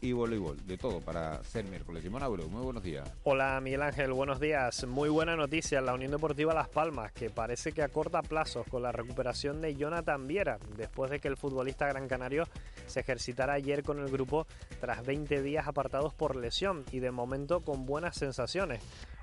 y 0.00 0.12
voleibol, 0.12 0.56
de 0.66 0.78
todo 0.78 1.00
para 1.00 1.42
ser 1.44 1.64
miércoles. 1.64 2.02
Simón 2.02 2.22
Abreu, 2.22 2.48
muy 2.48 2.62
buenos 2.62 2.82
días. 2.82 3.10
Hola 3.24 3.60
Miguel 3.60 3.82
Ángel, 3.82 4.12
buenos 4.12 4.40
días. 4.40 4.86
Muy 4.86 5.08
buena 5.08 5.36
noticia, 5.36 5.80
la 5.80 5.94
Unión 5.94 6.10
Deportiva 6.10 6.54
Las 6.54 6.68
Palmas, 6.68 7.12
que 7.12 7.30
parece 7.30 7.72
que 7.72 7.82
acorta 7.82 8.22
plazos 8.22 8.66
con 8.68 8.82
la 8.82 8.92
recuperación 8.92 9.60
de 9.60 9.74
Jonathan 9.74 10.26
Viera, 10.26 10.58
después 10.76 11.10
de 11.10 11.20
que 11.20 11.28
el 11.28 11.36
futbolista 11.36 11.86
gran 11.86 12.08
canario 12.08 12.48
se 12.86 13.00
ejercitara 13.00 13.54
ayer 13.54 13.82
con 13.82 13.98
el 13.98 14.10
grupo 14.10 14.46
tras 14.80 15.04
20 15.04 15.42
días 15.42 15.68
apartados 15.68 16.14
por 16.14 16.36
lesión 16.36 16.84
y 16.92 17.00
de 17.00 17.10
momento 17.10 17.60
con 17.60 17.86
buenas 17.86 18.16
sensaciones 18.16 18.80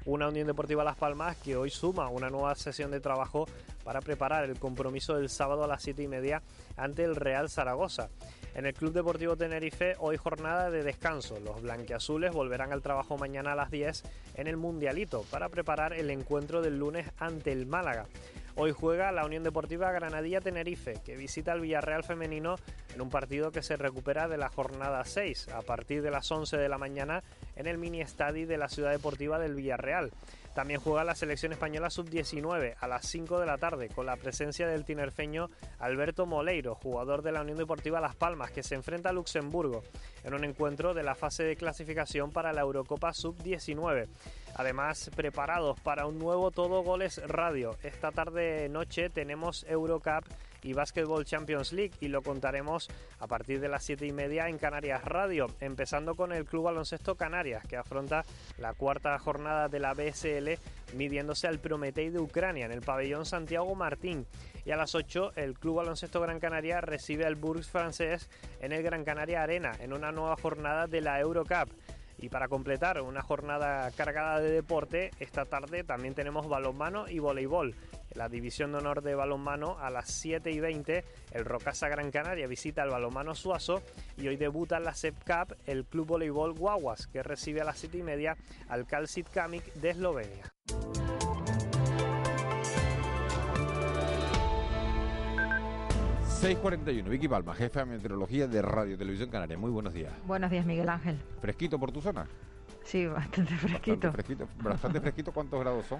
una 0.07 0.29
Unión 0.29 0.47
Deportiva 0.47 0.85
Las 0.85 0.95
Palmas 0.95 1.35
que 1.37 1.57
hoy 1.57 1.69
suma 1.69 2.07
una 2.07 2.29
nueva 2.29 2.55
sesión 2.55 2.91
de 2.91 3.01
trabajo 3.01 3.45
para 3.83 3.99
preparar 3.99 4.45
el 4.45 4.57
compromiso 4.57 5.15
del 5.15 5.29
sábado 5.29 5.65
a 5.65 5.67
las 5.67 5.83
7 5.83 6.01
y 6.01 6.07
media 6.07 6.41
ante 6.77 7.03
el 7.03 7.15
Real 7.15 7.49
Zaragoza. 7.49 8.09
En 8.57 8.65
el 8.65 8.73
Club 8.73 8.91
Deportivo 8.91 9.37
Tenerife 9.37 9.93
hoy 9.99 10.17
jornada 10.17 10.71
de 10.71 10.81
descanso. 10.81 11.39
Los 11.39 11.61
blanquiazules 11.61 12.31
volverán 12.31 12.73
al 12.73 12.81
trabajo 12.81 13.15
mañana 13.15 13.51
a 13.51 13.55
las 13.55 13.69
10 13.69 14.01
en 14.33 14.47
el 14.47 14.57
Mundialito 14.57 15.23
para 15.29 15.47
preparar 15.49 15.93
el 15.93 16.09
encuentro 16.09 16.63
del 16.63 16.79
lunes 16.79 17.07
ante 17.19 17.51
el 17.51 17.67
Málaga. 17.67 18.07
Hoy 18.55 18.71
juega 18.71 19.11
la 19.11 19.27
Unión 19.27 19.43
Deportiva 19.43 19.91
Granadilla 19.91 20.41
Tenerife, 20.41 20.95
que 21.05 21.15
visita 21.15 21.51
al 21.51 21.61
Villarreal 21.61 22.03
femenino 22.03 22.55
en 22.95 23.01
un 23.01 23.11
partido 23.11 23.51
que 23.51 23.61
se 23.61 23.77
recupera 23.77 24.27
de 24.27 24.37
la 24.37 24.49
jornada 24.49 25.05
6 25.05 25.49
a 25.49 25.61
partir 25.61 26.01
de 26.01 26.09
las 26.09 26.31
11 26.31 26.57
de 26.57 26.67
la 26.67 26.79
mañana 26.79 27.23
en 27.55 27.67
el 27.67 27.77
mini 27.77 28.01
estadio 28.01 28.47
de 28.47 28.57
la 28.57 28.69
Ciudad 28.69 28.89
Deportiva 28.89 29.37
del 29.37 29.53
Villarreal. 29.53 30.09
También 30.57 30.79
juega 30.79 31.03
la 31.03 31.13
selección 31.13 31.51
española 31.51 31.91
sub-19 31.91 32.77
a 32.79 32.87
las 32.87 33.05
5 33.05 33.39
de 33.39 33.45
la 33.45 33.59
tarde 33.59 33.89
con 33.89 34.07
la 34.07 34.15
presencia 34.15 34.67
del 34.67 34.85
tinerfeño 34.85 35.51
Alberto 35.77 36.25
Moleiro, 36.25 36.73
jugador 36.73 37.21
de 37.21 37.31
la 37.31 37.41
Unión 37.41 37.59
Deportiva 37.59 38.01
Las 38.01 38.15
Palmas, 38.15 38.49
que 38.49 38.63
se 38.63 38.73
enfrenta 38.73 39.09
a 39.09 39.13
Luxemburgo 39.13 39.83
en 40.23 40.33
un 40.33 40.43
encuentro 40.43 40.95
de 40.95 41.03
la 41.03 41.13
fase 41.13 41.43
de 41.43 41.57
clasificación 41.57 42.31
para 42.31 42.53
la 42.53 42.61
Eurocopa 42.61 43.13
sub-19. 43.13 44.07
Además, 44.57 45.11
preparados 45.15 45.79
para 45.79 46.07
un 46.07 46.17
nuevo 46.17 46.49
Todo 46.49 46.81
Goles 46.81 47.21
Radio. 47.27 47.77
Esta 47.83 48.11
tarde 48.11 48.67
noche 48.69 49.09
tenemos 49.09 49.63
Eurocup 49.69 50.25
y 50.63 50.73
Basketball 50.73 51.25
Champions 51.25 51.71
League 51.73 51.93
y 51.99 52.07
lo 52.07 52.23
contaremos 52.23 52.89
a 53.19 53.27
partir 53.27 53.59
de 53.59 53.69
las 53.69 53.83
7 53.83 54.05
y 54.07 54.11
media 54.11 54.49
en 54.49 54.57
Canarias 54.57 55.03
Radio, 55.03 55.47
empezando 55.59 56.15
con 56.15 56.33
el 56.33 56.45
Club 56.45 56.63
Baloncesto 56.63 57.15
Canarias 57.15 57.65
que 57.67 57.77
afronta 57.77 58.25
la 58.57 58.73
cuarta 58.73 59.17
jornada 59.19 59.69
de 59.69 59.79
la 59.79 59.93
BSL 59.93 60.57
midiéndose 60.95 61.47
al 61.47 61.59
Prometei 61.59 62.09
de 62.09 62.19
Ucrania 62.19 62.65
en 62.65 62.71
el 62.71 62.81
pabellón 62.81 63.25
Santiago 63.25 63.75
Martín 63.75 64.25
y 64.65 64.71
a 64.71 64.75
las 64.75 64.95
8 64.95 65.33
el 65.35 65.57
Club 65.57 65.75
Baloncesto 65.75 66.19
Gran 66.19 66.39
Canaria 66.39 66.81
recibe 66.81 67.25
al 67.25 67.35
Bourg 67.35 67.63
francés 67.63 68.29
en 68.59 68.71
el 68.71 68.83
Gran 68.83 69.03
Canaria 69.03 69.43
Arena 69.43 69.73
en 69.79 69.93
una 69.93 70.11
nueva 70.11 70.35
jornada 70.35 70.87
de 70.87 71.01
la 71.01 71.19
Eurocup. 71.19 71.69
Y 72.19 72.29
para 72.29 72.47
completar 72.47 73.01
una 73.01 73.21
jornada 73.21 73.91
cargada 73.91 74.39
de 74.39 74.49
deporte, 74.49 75.11
esta 75.19 75.45
tarde 75.45 75.83
también 75.83 76.15
tenemos 76.15 76.47
balonmano 76.47 77.07
y 77.07 77.19
voleibol. 77.19 77.75
La 78.15 78.29
división 78.29 78.71
de 78.71 78.79
honor 78.79 79.03
de 79.03 79.13
balonmano 79.13 79.77
a 79.79 79.89
las 79.89 80.09
7 80.09 80.49
y 80.49 80.59
20, 80.59 81.03
el 81.33 81.45
Rocasa 81.45 81.89
Gran 81.89 82.09
Canaria 82.09 82.47
visita 82.47 82.81
al 82.81 82.89
balonmano 82.89 83.35
Suazo 83.35 83.83
y 84.17 84.27
hoy 84.27 84.37
debuta 84.37 84.77
en 84.77 84.85
la 84.85 84.95
SEP 84.95 85.15
Cup 85.25 85.55
el 85.65 85.85
Club 85.85 86.07
Voleibol 86.07 86.53
Guaguas, 86.53 87.07
que 87.07 87.21
recibe 87.21 87.61
a 87.61 87.65
las 87.65 87.77
7 87.77 87.99
y 87.99 88.03
media 88.03 88.35
al 88.67 88.87
Calcit 88.87 89.29
Kamik 89.29 89.73
de 89.73 89.91
Eslovenia. 89.91 90.51
641, 96.37 97.09
Vicky 97.09 97.27
Palma, 97.27 97.55
jefa 97.55 97.79
de 97.79 97.87
meteorología 97.87 98.47
de 98.47 98.61
Radio 98.61 98.95
Televisión 98.95 99.31
Canaria. 99.31 99.57
Muy 99.57 99.71
buenos 99.71 99.91
días. 99.91 100.13
Buenos 100.27 100.51
días, 100.51 100.67
Miguel 100.67 100.87
Ángel. 100.87 101.17
¿Fresquito 101.41 101.79
por 101.79 101.91
tu 101.91 101.99
zona? 101.99 102.27
Sí, 102.83 103.07
bastante 103.07 103.55
fresquito. 103.55 104.11
Bastante 104.11 104.11
fresquito. 104.11 104.47
Bastante 104.61 105.01
fresquito. 105.01 105.31
¿Cuántos 105.31 105.59
grados 105.59 105.87
son? 105.87 105.99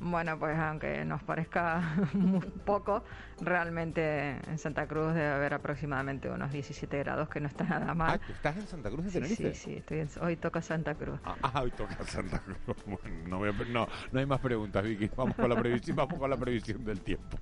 Bueno, 0.00 0.38
pues 0.38 0.56
aunque 0.58 1.04
nos 1.04 1.22
parezca 1.22 1.94
muy 2.14 2.40
poco, 2.40 3.04
realmente 3.38 4.38
en 4.48 4.56
Santa 4.56 4.86
Cruz 4.86 5.12
debe 5.12 5.28
haber 5.28 5.52
aproximadamente 5.52 6.30
unos 6.30 6.52
17 6.52 6.98
grados, 7.00 7.28
que 7.28 7.40
no 7.40 7.46
está 7.46 7.64
nada 7.64 7.92
mal. 7.92 8.12
Ah, 8.14 8.26
¿tú 8.26 8.32
estás 8.32 8.56
en 8.56 8.66
Santa 8.66 8.88
Cruz 8.90 9.04
de 9.04 9.10
Tenerife? 9.10 9.52
Sí, 9.52 9.72
sí, 9.72 9.76
estoy 9.76 10.08
hoy 10.22 10.36
toca 10.36 10.62
Santa 10.62 10.94
Cruz. 10.94 11.20
Ah, 11.22 11.36
ah 11.42 11.60
hoy 11.62 11.70
toca 11.72 12.02
Santa 12.04 12.38
Cruz. 12.38 12.56
Bueno, 12.86 13.44
no, 13.44 13.64
no, 13.66 13.88
no 14.10 14.20
hay 14.20 14.26
más 14.26 14.40
preguntas, 14.40 14.82
Vicky. 14.82 15.10
Vamos 15.14 15.36
con 15.36 15.50
la 15.50 15.56
previsión, 15.56 15.96
vamos 15.96 16.18
con 16.18 16.30
la 16.30 16.36
previsión 16.38 16.82
del 16.82 17.02
tiempo. 17.02 17.38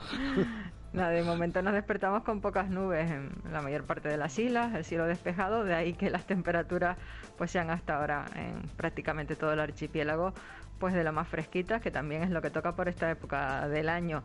Nada, 0.92 1.10
de 1.10 1.22
momento 1.22 1.62
nos 1.62 1.72
despertamos 1.72 2.24
con 2.24 2.40
pocas 2.40 2.68
nubes 2.68 3.08
en 3.08 3.30
la 3.52 3.62
mayor 3.62 3.84
parte 3.84 4.08
de 4.08 4.16
las 4.16 4.36
islas, 4.40 4.74
el 4.74 4.84
cielo 4.84 5.06
despejado, 5.06 5.62
de 5.62 5.72
ahí 5.72 5.92
que 5.92 6.10
las 6.10 6.26
temperaturas 6.26 6.98
pues 7.38 7.52
sean 7.52 7.70
hasta 7.70 7.96
ahora 7.96 8.24
en 8.34 8.68
prácticamente 8.76 9.36
todo 9.36 9.52
el 9.52 9.60
archipiélago 9.60 10.34
pues 10.80 10.94
de 10.94 11.04
lo 11.04 11.12
más 11.12 11.28
fresquitas, 11.28 11.82
que 11.82 11.90
también 11.90 12.22
es 12.22 12.30
lo 12.30 12.40
que 12.40 12.50
toca 12.50 12.74
por 12.74 12.88
esta 12.88 13.10
época 13.10 13.68
del 13.68 13.88
año. 13.88 14.24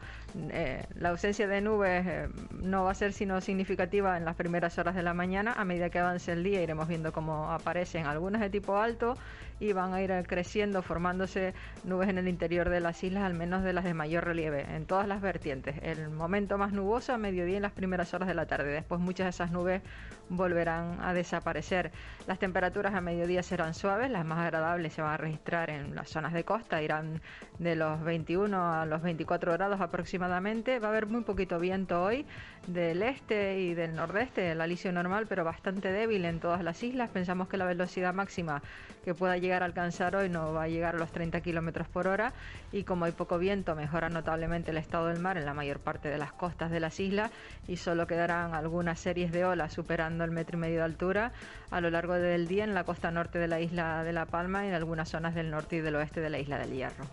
Eh, 0.50 0.84
la 0.96 1.10
ausencia 1.10 1.48
de 1.48 1.62
nubes 1.62 2.08
eh, 2.08 2.30
no 2.64 2.86
va 2.86 2.92
a 2.92 2.96
ser 2.96 3.12
sino 3.14 3.42
significativa 3.42 4.18
en 4.18 4.24
las 4.24 4.36
primeras 4.36 4.80
horas 4.80 4.96
de 4.96 5.04
la 5.04 5.14
mañana. 5.14 5.54
A 5.54 5.66
medida 5.66 5.90
que 5.90 6.00
avance 6.00 6.32
el 6.32 6.44
día 6.44 6.64
iremos 6.64 6.88
viendo 6.88 7.12
cómo 7.12 7.52
aparecen 7.52 8.08
algunas 8.08 8.42
de 8.42 8.50
tipo 8.50 8.78
alto 8.78 9.18
y 9.60 9.74
van 9.74 9.94
a 9.94 10.02
ir 10.02 10.12
creciendo, 10.28 10.82
formándose 10.82 11.54
nubes 11.84 12.10
en 12.10 12.18
el 12.18 12.28
interior 12.28 12.70
de 12.70 12.80
las 12.80 13.04
islas, 13.04 13.24
al 13.24 13.34
menos 13.34 13.64
de 13.64 13.74
las 13.74 13.84
de 13.84 13.94
mayor 13.94 14.26
relieve, 14.26 14.66
en 14.76 14.86
todas 14.86 15.08
las 15.08 15.22
vertientes. 15.22 15.76
El 15.82 16.10
momento 16.10 16.58
más 16.58 16.72
nuboso 16.72 17.14
a 17.14 17.18
mediodía 17.18 17.58
en 17.58 17.62
las 17.62 17.72
primeras 17.72 18.14
horas 18.14 18.28
de 18.28 18.34
la 18.34 18.46
tarde. 18.46 18.72
Después 18.72 19.00
muchas 19.02 19.26
de 19.26 19.30
esas 19.30 19.52
nubes 19.52 19.82
volverán 20.30 21.00
a 21.02 21.14
desaparecer. 21.14 21.92
Las 22.28 22.40
temperaturas 22.40 22.94
a 22.94 23.02
mediodía 23.02 23.44
serán 23.44 23.74
suaves, 23.74 24.10
las 24.10 24.26
más 24.26 24.40
agradables 24.40 24.94
se 24.94 25.02
van 25.02 25.14
a 25.14 25.18
registrar 25.18 25.70
en 25.70 25.96
las 25.96 26.10
zonas 26.10 26.34
de 26.34 26.45
costa, 26.46 26.82
irán 26.82 27.22
de 27.60 27.76
los 27.76 28.02
21 28.04 28.74
a 28.74 28.86
los 28.86 29.02
24 29.02 29.52
grados 29.54 29.82
aproximadamente. 29.82 30.80
Va 30.80 30.88
a 30.88 30.92
haber 30.92 31.08
muy 31.08 31.22
poquito 31.22 31.60
viento 31.60 32.04
hoy 32.04 32.26
del 32.68 33.04
este 33.04 33.60
y 33.60 33.74
del 33.74 33.96
nordeste, 33.96 34.52
el 34.52 34.62
alisio 34.62 34.92
normal, 34.92 35.26
pero 35.28 35.44
bastante 35.44 35.92
débil 35.92 36.26
en 36.26 36.40
todas 36.40 36.64
las 36.64 36.82
islas. 36.84 37.10
Pensamos 37.10 37.48
que 37.48 37.58
la 37.58 37.66
velocidad 37.66 38.14
máxima 38.14 38.62
que 39.04 39.14
pueda 39.14 39.38
llegar 39.38 39.62
a 39.62 39.66
alcanzar 39.66 40.16
hoy 40.16 40.30
no 40.30 40.52
va 40.52 40.64
a 40.64 40.68
llegar 40.68 40.96
a 40.96 40.98
los 40.98 41.12
30 41.12 41.42
kilómetros 41.42 41.88
por 41.88 42.08
hora 42.08 42.34
y 42.72 42.84
como 42.84 43.06
hay 43.06 43.12
poco 43.12 43.38
viento, 43.38 43.76
mejora 43.76 44.10
notablemente 44.10 44.72
el 44.72 44.78
estado 44.78 45.08
del 45.08 45.20
mar 45.20 45.38
en 45.38 45.46
la 45.46 45.54
mayor 45.54 45.80
parte 45.80 46.10
de 46.10 46.18
las 46.18 46.34
costas 46.34 46.72
de 46.72 46.80
las 46.80 47.00
islas 47.00 47.32
y 47.68 47.78
solo 47.78 48.08
quedarán 48.08 48.56
algunas 48.56 49.00
series 49.00 49.32
de 49.32 49.46
olas 49.46 49.74
superando 49.74 50.24
el 50.24 50.32
metro 50.32 50.58
y 50.58 50.62
medio 50.62 50.78
de 50.78 50.84
altura 50.86 51.32
a 51.70 51.82
lo 51.82 51.92
largo 51.92 52.14
del 52.16 52.48
día 52.48 52.64
en 52.64 52.74
la 52.74 52.84
costa 52.84 53.12
norte 53.12 53.38
de 53.38 53.48
la 53.48 53.60
isla 53.60 54.04
de 54.04 54.12
La 54.12 54.26
Palma 54.26 54.66
y 54.66 54.70
en 54.70 54.74
algunas 54.74 55.10
zonas 55.10 55.36
del 55.36 55.52
norte 55.52 55.78
y 55.78 55.82
del 55.82 55.96
oeste 55.96 56.20
de 56.20 56.30
la 56.32 56.35
isla 56.40 56.60
del 56.60 56.72
Hierro. 56.72 57.06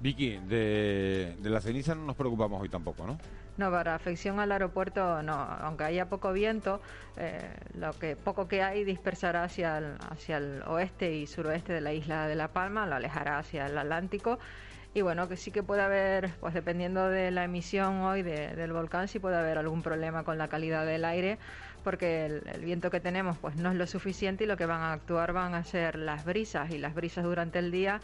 Vicky, 0.00 0.38
de, 0.38 1.36
la 1.42 1.60
ceniza 1.60 1.94
no 1.94 2.04
nos 2.04 2.16
preocupamos 2.16 2.60
hoy 2.60 2.68
tampoco, 2.68 3.06
¿no? 3.06 3.18
No, 3.56 3.70
para 3.70 3.94
afección 3.94 4.40
al 4.40 4.50
aeropuerto 4.50 5.22
no, 5.22 5.32
aunque 5.34 5.84
haya 5.84 6.08
poco 6.08 6.32
viento, 6.32 6.80
eh, 7.16 7.40
lo 7.74 7.92
que 7.92 8.16
poco 8.16 8.48
que 8.48 8.62
hay 8.62 8.84
dispersará 8.84 9.44
hacia 9.44 9.78
el, 9.78 9.96
hacia 10.10 10.38
el 10.38 10.62
oeste 10.66 11.14
y 11.14 11.26
suroeste 11.26 11.72
de 11.72 11.80
la 11.80 11.92
isla 11.92 12.26
de 12.26 12.34
La 12.34 12.48
Palma, 12.48 12.84
lo 12.86 12.96
alejará 12.96 13.38
hacia 13.38 13.66
el 13.66 13.78
Atlántico 13.78 14.38
y 14.94 15.02
bueno, 15.02 15.28
que 15.28 15.36
sí 15.36 15.50
que 15.50 15.64
puede 15.64 15.82
haber, 15.82 16.30
pues 16.38 16.54
dependiendo 16.54 17.08
de 17.08 17.32
la 17.32 17.44
emisión 17.44 18.02
hoy 18.02 18.22
del 18.22 18.72
volcán, 18.72 19.08
sí 19.08 19.18
puede 19.18 19.36
haber 19.36 19.58
algún 19.58 19.82
problema 19.82 20.22
con 20.22 20.38
la 20.38 20.46
calidad 20.46 20.86
del 20.86 21.04
aire, 21.04 21.38
porque 21.84 22.26
el, 22.26 22.42
el, 22.46 22.64
viento 22.64 22.90
que 22.90 22.98
tenemos 22.98 23.38
pues 23.38 23.56
no 23.56 23.70
es 23.70 23.76
lo 23.76 23.86
suficiente 23.86 24.44
y 24.44 24.46
lo 24.46 24.56
que 24.56 24.66
van 24.66 24.80
a 24.80 24.92
actuar 24.92 25.32
van 25.32 25.54
a 25.54 25.62
ser 25.62 25.96
las 25.96 26.24
brisas 26.24 26.70
y 26.70 26.78
las 26.78 26.94
brisas 26.94 27.24
durante 27.24 27.58
el 27.60 27.70
día 27.70 28.00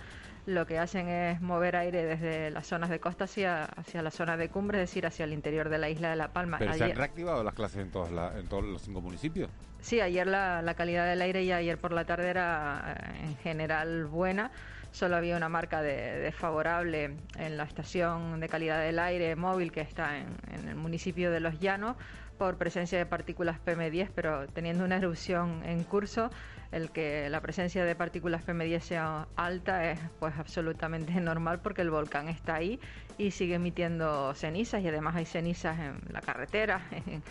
lo 0.46 0.66
que 0.66 0.78
hacen 0.78 1.08
es 1.08 1.40
mover 1.40 1.76
aire 1.76 2.04
desde 2.04 2.50
las 2.50 2.66
zonas 2.66 2.90
de 2.90 2.98
costa 2.98 3.24
hacia, 3.24 3.64
hacia 3.64 4.02
la 4.02 4.10
zona 4.10 4.36
de 4.36 4.48
cumbre, 4.48 4.82
es 4.82 4.90
decir, 4.90 5.06
hacia 5.06 5.24
el 5.24 5.32
interior 5.32 5.68
de 5.68 5.78
la 5.78 5.90
isla 5.90 6.10
de 6.10 6.16
La 6.16 6.32
Palma. 6.32 6.58
¿Pero 6.58 6.74
se 6.74 6.84
han 6.84 6.96
reactivado 6.96 7.44
las 7.44 7.54
clases 7.54 7.82
en, 7.82 7.90
todas 7.90 8.36
en 8.36 8.46
todos 8.48 8.64
los 8.64 8.82
cinco 8.82 9.00
municipios? 9.00 9.50
Sí, 9.80 10.00
ayer 10.00 10.26
la, 10.26 10.62
la 10.62 10.74
calidad 10.74 11.06
del 11.06 11.22
aire 11.22 11.42
y 11.42 11.52
ayer 11.52 11.78
por 11.78 11.92
la 11.92 12.04
tarde 12.04 12.28
era 12.28 12.96
eh, 12.96 13.24
en 13.24 13.36
general 13.38 14.06
buena 14.06 14.50
solo 14.92 15.16
había 15.16 15.36
una 15.36 15.48
marca 15.48 15.82
de 15.82 16.18
desfavorable 16.18 17.16
en 17.36 17.56
la 17.56 17.62
estación 17.62 18.40
de 18.40 18.48
calidad 18.48 18.80
del 18.80 18.98
aire 18.98 19.36
móvil 19.36 19.70
que 19.70 19.80
está 19.80 20.18
en, 20.18 20.26
en, 20.52 20.68
el 20.68 20.74
municipio 20.74 21.30
de 21.30 21.38
Los 21.38 21.60
Llanos 21.60 21.96
por 22.40 22.56
presencia 22.56 22.96
de 22.96 23.04
partículas 23.04 23.60
PM10, 23.66 24.12
pero 24.14 24.48
teniendo 24.48 24.82
una 24.82 24.96
erupción 24.96 25.62
en 25.62 25.84
curso, 25.84 26.30
el 26.72 26.90
que 26.90 27.28
la 27.28 27.42
presencia 27.42 27.84
de 27.84 27.94
partículas 27.94 28.46
PM10 28.46 28.80
sea 28.80 29.28
alta 29.36 29.90
es 29.90 30.00
pues 30.18 30.32
absolutamente 30.38 31.12
normal 31.20 31.60
porque 31.60 31.82
el 31.82 31.90
volcán 31.90 32.28
está 32.28 32.54
ahí 32.54 32.80
y 33.18 33.32
sigue 33.32 33.56
emitiendo 33.56 34.32
cenizas 34.34 34.82
y 34.82 34.88
además 34.88 35.16
hay 35.16 35.26
cenizas 35.26 35.78
en 35.80 36.00
la 36.10 36.22
carretera, 36.22 36.80
en, 37.06 37.22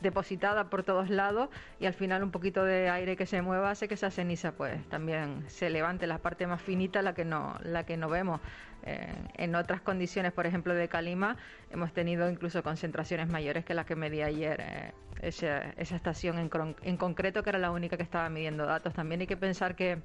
depositada 0.00 0.70
por 0.70 0.84
todos 0.84 1.10
lados 1.10 1.50
y 1.78 1.86
al 1.86 1.92
final 1.92 2.22
un 2.22 2.30
poquito 2.30 2.64
de 2.64 2.88
aire 2.88 3.16
que 3.16 3.26
se 3.26 3.42
mueva 3.42 3.70
hace 3.70 3.86
que 3.86 3.94
esa 3.94 4.10
ceniza 4.10 4.52
pues 4.52 4.82
también 4.88 5.44
se 5.48 5.68
levante 5.68 6.06
la 6.06 6.18
parte 6.18 6.46
más 6.46 6.62
finita 6.62 7.02
la 7.02 7.14
que 7.14 7.24
no 7.24 7.56
la 7.62 7.84
que 7.84 7.96
no 7.96 8.08
vemos. 8.08 8.40
Eh, 8.84 9.14
en 9.34 9.54
otras 9.54 9.80
condiciones 9.80 10.32
por 10.32 10.46
ejemplo 10.46 10.74
de 10.74 10.88
Calima 10.88 11.36
hemos 11.70 11.92
tenido 11.92 12.28
incluso 12.28 12.62
concentraciones 12.64 13.28
mayores 13.28 13.64
que 13.64 13.74
las 13.74 13.86
que 13.86 13.94
medí 13.94 14.22
ayer 14.22 14.60
eh, 14.60 14.92
esa, 15.20 15.70
esa, 15.76 15.94
estación 15.94 16.38
en, 16.38 16.50
en 16.82 16.96
concreto 16.96 17.44
que 17.44 17.50
era 17.50 17.60
la 17.60 17.70
única 17.70 17.96
que 17.96 18.02
estaba 18.02 18.28
midiendo 18.28 18.66
datos. 18.66 18.92
También 18.92 19.20
hay 19.20 19.28
que 19.28 19.36
pensar 19.36 19.76
que 19.76 19.98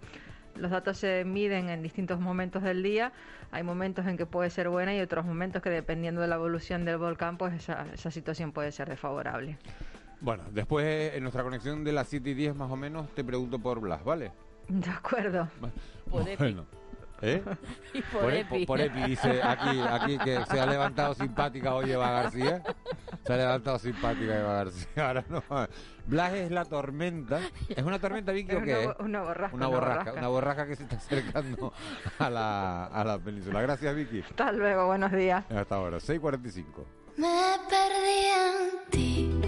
los 0.59 0.71
datos 0.71 0.97
se 0.97 1.23
miden 1.25 1.69
en 1.69 1.81
distintos 1.81 2.19
momentos 2.19 2.63
del 2.63 2.83
día. 2.83 3.11
Hay 3.51 3.63
momentos 3.63 4.05
en 4.05 4.17
que 4.17 4.25
puede 4.25 4.49
ser 4.49 4.69
buena 4.69 4.95
y 4.95 4.99
otros 4.99 5.25
momentos 5.25 5.61
que 5.61 5.69
dependiendo 5.69 6.21
de 6.21 6.27
la 6.27 6.35
evolución 6.35 6.85
del 6.85 6.97
volcán, 6.97 7.37
pues 7.37 7.53
esa, 7.53 7.85
esa 7.93 8.11
situación 8.11 8.51
puede 8.51 8.71
ser 8.71 8.89
desfavorable. 8.89 9.57
Bueno, 10.19 10.43
después 10.51 11.13
en 11.13 11.21
nuestra 11.21 11.43
conexión 11.43 11.83
de 11.83 11.91
las 11.91 12.07
7 12.07 12.29
y 12.29 12.33
10 12.33 12.55
más 12.55 12.71
o 12.71 12.75
menos 12.75 13.13
te 13.13 13.23
pregunto 13.23 13.59
por 13.59 13.79
Blas, 13.79 14.03
¿vale? 14.03 14.31
De 14.67 14.89
acuerdo. 14.89 15.47
Bueno, 16.09 16.65
¿Eh? 17.21 17.43
por, 18.11 18.33
Epi. 18.33 18.65
Por, 18.65 18.79
Epi, 18.79 19.03
dice 19.03 19.41
aquí, 19.41 19.79
aquí 19.81 20.17
que 20.19 20.45
se 20.45 20.59
ha 20.59 20.65
levantado 20.65 21.13
simpática 21.13 21.73
hoy 21.73 21.91
Eva 21.91 22.11
García. 22.11 22.63
Se 23.25 23.33
ha 23.33 23.37
levantado 23.37 23.79
simpática 23.79 24.39
Eva 24.39 24.53
García. 24.53 25.07
Ahora 25.07 25.25
no. 25.29 25.43
Blas 26.05 26.33
es 26.33 26.51
la 26.51 26.65
tormenta. 26.65 27.39
¿Es 27.69 27.83
una 27.83 27.99
tormenta, 27.99 28.31
Vicky, 28.31 28.55
o 28.55 28.61
qué? 28.61 28.89
Una, 28.99 29.23
borraja. 29.23 29.55
Una 29.55 29.67
borraja, 29.67 30.13
una 30.13 30.27
borraja 30.27 30.67
que 30.67 30.75
se 30.75 30.83
está 30.83 30.97
acercando 30.97 31.73
a 32.19 32.29
la, 32.29 32.85
a 32.85 33.03
la 33.03 33.19
península. 33.19 33.61
Gracias, 33.61 33.95
Vicky. 33.95 34.21
Hasta 34.21 34.51
luego, 34.51 34.87
buenos 34.87 35.11
días. 35.11 35.43
Hasta 35.51 35.75
ahora, 35.75 35.97
6.45. 35.97 36.63
Me 37.17 37.27
perdí 37.67 38.25
en 38.37 38.89
ti. 38.91 39.41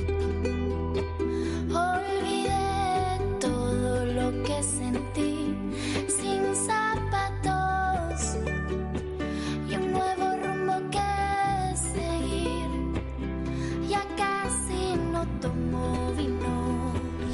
Olvidé 1.71 3.39
todo 3.39 4.05
lo 4.05 4.43
que 4.43 4.63
sentí 4.63 5.55
sin 6.07 6.55
zapatos 6.55 6.88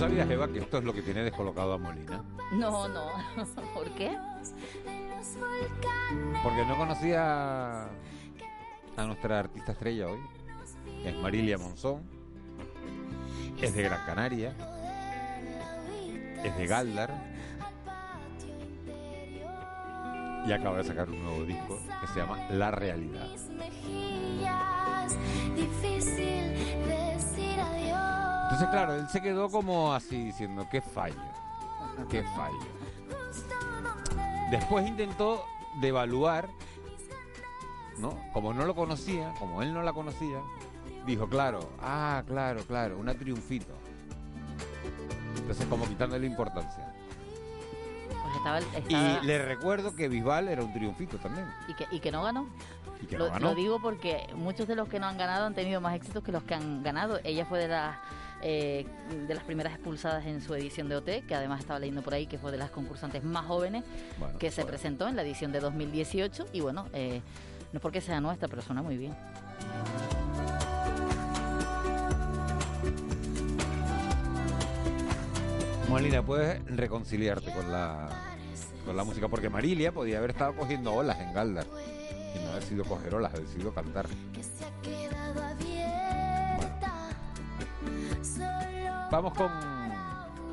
sabías, 0.05 0.29
Eva, 0.29 0.47
que 0.47 0.59
esto 0.59 0.77
es 0.77 0.83
lo 0.83 0.93
que 0.93 1.01
tiene 1.01 1.23
descolocado 1.23 1.73
a 1.73 1.77
Molina? 1.77 2.23
No, 2.51 2.87
no. 2.87 3.07
¿Por 3.73 3.89
qué? 3.95 4.15
Porque 6.43 6.65
no 6.65 6.77
conocía 6.77 7.85
a 7.85 9.05
nuestra 9.05 9.39
artista 9.39 9.71
estrella 9.71 10.07
hoy. 10.07 10.19
Es 11.03 11.15
Marilia 11.15 11.57
Monzón. 11.57 12.03
Es 13.59 13.73
de 13.73 13.81
Gran 13.81 14.05
Canaria. 14.05 14.53
Es 16.43 16.55
de 16.55 16.67
Galdar. 16.67 17.35
Y 20.45 20.51
acaba 20.51 20.77
de 20.77 20.83
sacar 20.83 21.09
un 21.09 21.23
nuevo 21.23 21.43
disco 21.45 21.79
que 22.01 22.07
se 22.07 22.19
llama 22.19 22.37
La 22.51 22.69
Realidad. 22.69 23.27
Entonces, 28.55 28.71
claro, 28.71 28.95
él 28.95 29.09
se 29.09 29.21
quedó 29.21 29.49
como 29.49 29.93
así 29.93 30.27
diciendo, 30.27 30.65
qué 30.71 30.79
fallo, 30.79 31.19
qué 32.09 32.23
fallo. 32.37 32.57
Después 34.49 34.87
intentó 34.87 35.43
devaluar, 35.81 36.47
¿no? 37.97 38.17
Como 38.31 38.53
no 38.53 38.65
lo 38.65 38.73
conocía, 38.73 39.33
como 39.39 39.61
él 39.61 39.73
no 39.73 39.83
la 39.83 39.91
conocía, 39.91 40.39
dijo, 41.05 41.27
claro, 41.27 41.69
ah, 41.81 42.23
claro, 42.25 42.61
claro, 42.65 42.97
una 42.97 43.13
triunfito. 43.13 43.73
Entonces, 45.35 45.65
como 45.65 45.85
quitándole 45.85 46.25
importancia. 46.25 46.93
Pues 48.07 48.35
estaba, 48.37 48.59
estaba... 48.59 49.21
Y 49.21 49.25
le 49.25 49.43
recuerdo 49.43 49.97
que 49.97 50.07
Bisbal 50.07 50.47
era 50.47 50.63
un 50.63 50.71
triunfito 50.71 51.17
también. 51.17 51.45
¿Y 51.67 51.73
que, 51.73 51.87
y 51.91 51.99
que 51.99 52.09
no 52.09 52.23
ganó? 52.23 52.47
¿Y 53.01 53.07
que 53.07 53.17
lo, 53.17 53.25
no 53.25 53.33
ganó? 53.33 53.49
lo 53.49 53.55
digo 53.55 53.81
porque 53.81 54.29
muchos 54.33 54.65
de 54.65 54.75
los 54.75 54.87
que 54.87 54.97
no 54.97 55.07
han 55.07 55.17
ganado 55.17 55.45
han 55.45 55.55
tenido 55.55 55.81
más 55.81 55.93
éxitos 55.93 56.23
que 56.23 56.31
los 56.31 56.43
que 56.43 56.53
han 56.53 56.83
ganado. 56.83 57.19
Ella 57.25 57.45
fue 57.45 57.59
de 57.59 57.67
las 57.67 57.97
eh, 58.41 58.85
de 59.27 59.33
las 59.33 59.43
primeras 59.43 59.73
expulsadas 59.73 60.25
en 60.25 60.41
su 60.41 60.53
edición 60.55 60.89
de 60.89 60.95
OT, 60.97 61.25
que 61.27 61.35
además 61.35 61.61
estaba 61.61 61.79
leyendo 61.79 62.01
por 62.01 62.13
ahí 62.13 62.27
que 62.27 62.37
fue 62.37 62.51
de 62.51 62.57
las 62.57 62.69
concursantes 62.69 63.23
más 63.23 63.45
jóvenes 63.45 63.83
Bueno, 64.19 64.37
que 64.37 64.51
se 64.51 64.61
bueno. 64.61 64.69
presentó 64.69 65.07
en 65.07 65.15
la 65.15 65.23
edición 65.23 65.51
de 65.51 65.59
2018 65.59 66.47
y 66.53 66.61
bueno, 66.61 66.87
eh, 66.93 67.21
no 67.71 67.77
es 67.77 67.81
porque 67.81 68.01
sea 68.01 68.21
nuestra, 68.21 68.47
pero 68.47 68.61
suena 68.61 68.81
muy 68.81 68.97
bien. 68.97 69.15
Molina, 75.89 76.21
puedes 76.25 76.63
reconciliarte 76.65 77.51
con 77.53 77.71
la, 77.71 78.09
con 78.85 78.97
la 78.97 79.03
música, 79.03 79.27
porque 79.27 79.49
Marilia 79.49 79.91
podía 79.91 80.17
haber 80.17 80.31
estado 80.31 80.55
cogiendo 80.55 80.93
olas 80.93 81.19
en 81.19 81.33
Galdar 81.33 81.65
y 82.35 82.43
no 82.43 82.51
ha 82.51 82.55
decidido 82.55 82.83
coger 82.85 83.15
olas, 83.15 83.33
ha 83.33 83.39
decidido 83.39 83.73
cantar. 83.73 84.07
Vamos 89.11 89.33
con, 89.33 89.51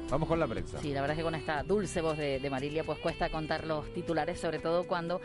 vamos 0.08 0.28
con 0.28 0.38
la 0.38 0.46
prensa. 0.46 0.78
Sí, 0.80 0.92
la 0.92 1.00
verdad 1.00 1.16
es 1.16 1.18
que 1.18 1.24
con 1.24 1.34
esta 1.34 1.62
dulce 1.62 2.00
voz 2.00 2.16
de, 2.16 2.46
Marilia 2.50 2.84
pues 2.84 2.98
cuesta 2.98 3.30
contar 3.30 3.66
los 3.66 3.92
titulares, 3.92 4.40
sobre 4.40 4.58
todo 4.58 4.86
cuando, 4.86 5.20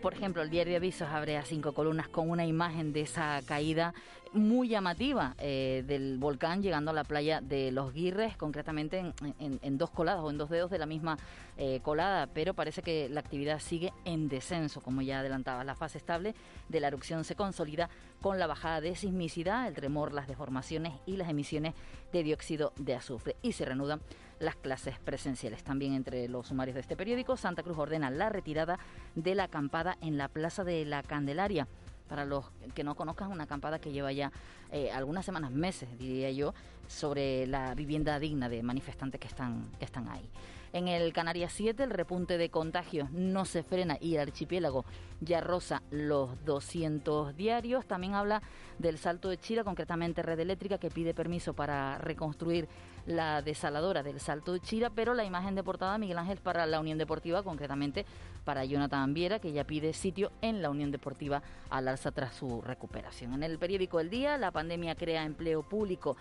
por 0.00 0.14
ejemplo, 0.14 0.42
el 0.42 0.50
diario 0.50 0.72
de 0.72 0.76
Avisos 0.78 1.08
abre 1.08 1.36
a 1.36 1.42
cinco 1.44 1.72
columnas 1.74 2.08
con 2.08 2.30
una 2.30 2.46
imagen 2.46 2.92
de 2.92 3.02
esa 3.02 3.40
caída 3.46 3.94
muy 4.32 4.68
llamativa 4.68 5.34
eh, 5.38 5.84
del 5.86 6.18
volcán 6.18 6.62
llegando 6.62 6.90
a 6.90 6.94
la 6.94 7.04
playa 7.04 7.40
de 7.40 7.70
Los 7.70 7.92
Guirres, 7.92 8.36
concretamente 8.36 9.12
en, 9.38 9.78
dos 9.78 9.90
coladas 9.90 10.22
o 10.22 10.30
en 10.30 10.38
dos 10.38 10.50
dedos 10.50 10.70
de 10.70 10.78
la 10.78 10.86
misma 10.86 11.18
eh, 11.56 11.80
colada, 11.82 12.26
pero 12.26 12.54
parece 12.54 12.82
que 12.82 13.08
la 13.08 13.20
actividad 13.20 13.60
sigue 13.60 13.92
en 14.04 14.28
descenso, 14.28 14.80
como 14.80 15.02
ya 15.02 15.20
adelantaba. 15.20 15.64
La 15.64 15.74
fase 15.74 15.98
estable 15.98 16.34
de 16.68 16.80
la 16.80 16.88
erupción 16.88 17.24
se 17.24 17.36
consolida 17.36 17.90
con 18.20 18.38
la 18.38 18.46
bajada 18.46 18.80
de 18.80 18.94
sismicidad, 18.94 19.68
el 19.68 19.74
tremor, 19.74 20.12
las 20.12 20.28
deformaciones 20.28 20.94
y 21.06 21.16
las 21.16 21.28
emisiones 21.28 21.74
de 22.12 22.22
dióxido 22.22 22.72
de 22.76 22.94
azufre 22.94 23.36
y 23.42 23.52
se 23.52 23.64
reanudan 23.64 24.00
las 24.38 24.56
clases 24.56 24.98
presenciales. 24.98 25.62
También 25.62 25.94
entre 25.94 26.28
los 26.28 26.48
sumarios 26.48 26.74
de 26.74 26.80
este 26.80 26.96
periódico, 26.96 27.36
Santa 27.36 27.62
Cruz 27.62 27.78
ordena 27.78 28.10
la 28.10 28.28
retirada 28.28 28.78
de 29.14 29.34
la 29.34 29.44
acampada 29.44 29.96
en 30.00 30.16
la 30.18 30.28
Plaza 30.28 30.64
de 30.64 30.84
la 30.84 31.02
Candelaria. 31.02 31.68
Para 32.08 32.24
los 32.24 32.44
que 32.74 32.84
no 32.84 32.94
conozcan, 32.94 33.30
una 33.30 33.44
acampada 33.44 33.78
que 33.78 33.92
lleva 33.92 34.12
ya 34.12 34.32
eh, 34.70 34.90
algunas 34.92 35.24
semanas, 35.24 35.50
meses, 35.50 35.88
diría 35.98 36.30
yo, 36.30 36.54
sobre 36.88 37.46
la 37.46 37.74
vivienda 37.74 38.18
digna 38.18 38.48
de 38.48 38.62
manifestantes 38.62 39.20
que 39.20 39.28
están, 39.28 39.70
que 39.78 39.84
están 39.84 40.08
ahí. 40.08 40.28
En 40.72 40.88
el 40.88 41.12
Canarias 41.12 41.52
7 41.52 41.82
el 41.82 41.90
repunte 41.90 42.38
de 42.38 42.48
contagios 42.48 43.10
no 43.10 43.44
se 43.44 43.62
frena 43.62 43.98
y 44.00 44.14
el 44.14 44.22
archipiélago 44.22 44.86
ya 45.20 45.42
roza 45.42 45.82
los 45.90 46.42
200 46.46 47.36
diarios. 47.36 47.84
También 47.84 48.14
habla 48.14 48.42
del 48.78 48.96
Salto 48.96 49.28
de 49.28 49.38
Chira, 49.38 49.64
concretamente 49.64 50.22
Red 50.22 50.40
Eléctrica, 50.40 50.78
que 50.78 50.88
pide 50.88 51.12
permiso 51.12 51.52
para 51.52 51.98
reconstruir 51.98 52.68
la 53.04 53.42
desaladora 53.42 54.02
del 54.02 54.18
Salto 54.18 54.54
de 54.54 54.60
Chira, 54.60 54.88
pero 54.88 55.12
la 55.12 55.24
imagen 55.24 55.54
de 55.54 55.62
portada 55.62 55.98
Miguel 55.98 56.16
Ángel 56.16 56.38
para 56.38 56.64
la 56.64 56.80
Unión 56.80 56.96
Deportiva, 56.96 57.42
concretamente 57.42 58.06
para 58.44 58.64
Jonathan 58.64 59.12
Viera, 59.12 59.40
que 59.40 59.52
ya 59.52 59.64
pide 59.64 59.92
sitio 59.92 60.32
en 60.40 60.62
la 60.62 60.70
Unión 60.70 60.90
Deportiva 60.90 61.42
al 61.68 61.88
alza 61.88 62.12
tras 62.12 62.34
su 62.34 62.62
recuperación. 62.62 63.34
En 63.34 63.42
el 63.42 63.58
periódico 63.58 64.00
El 64.00 64.08
Día, 64.08 64.38
la 64.38 64.50
pandemia 64.50 64.94
crea 64.94 65.24
empleo 65.24 65.62
público 65.62 66.16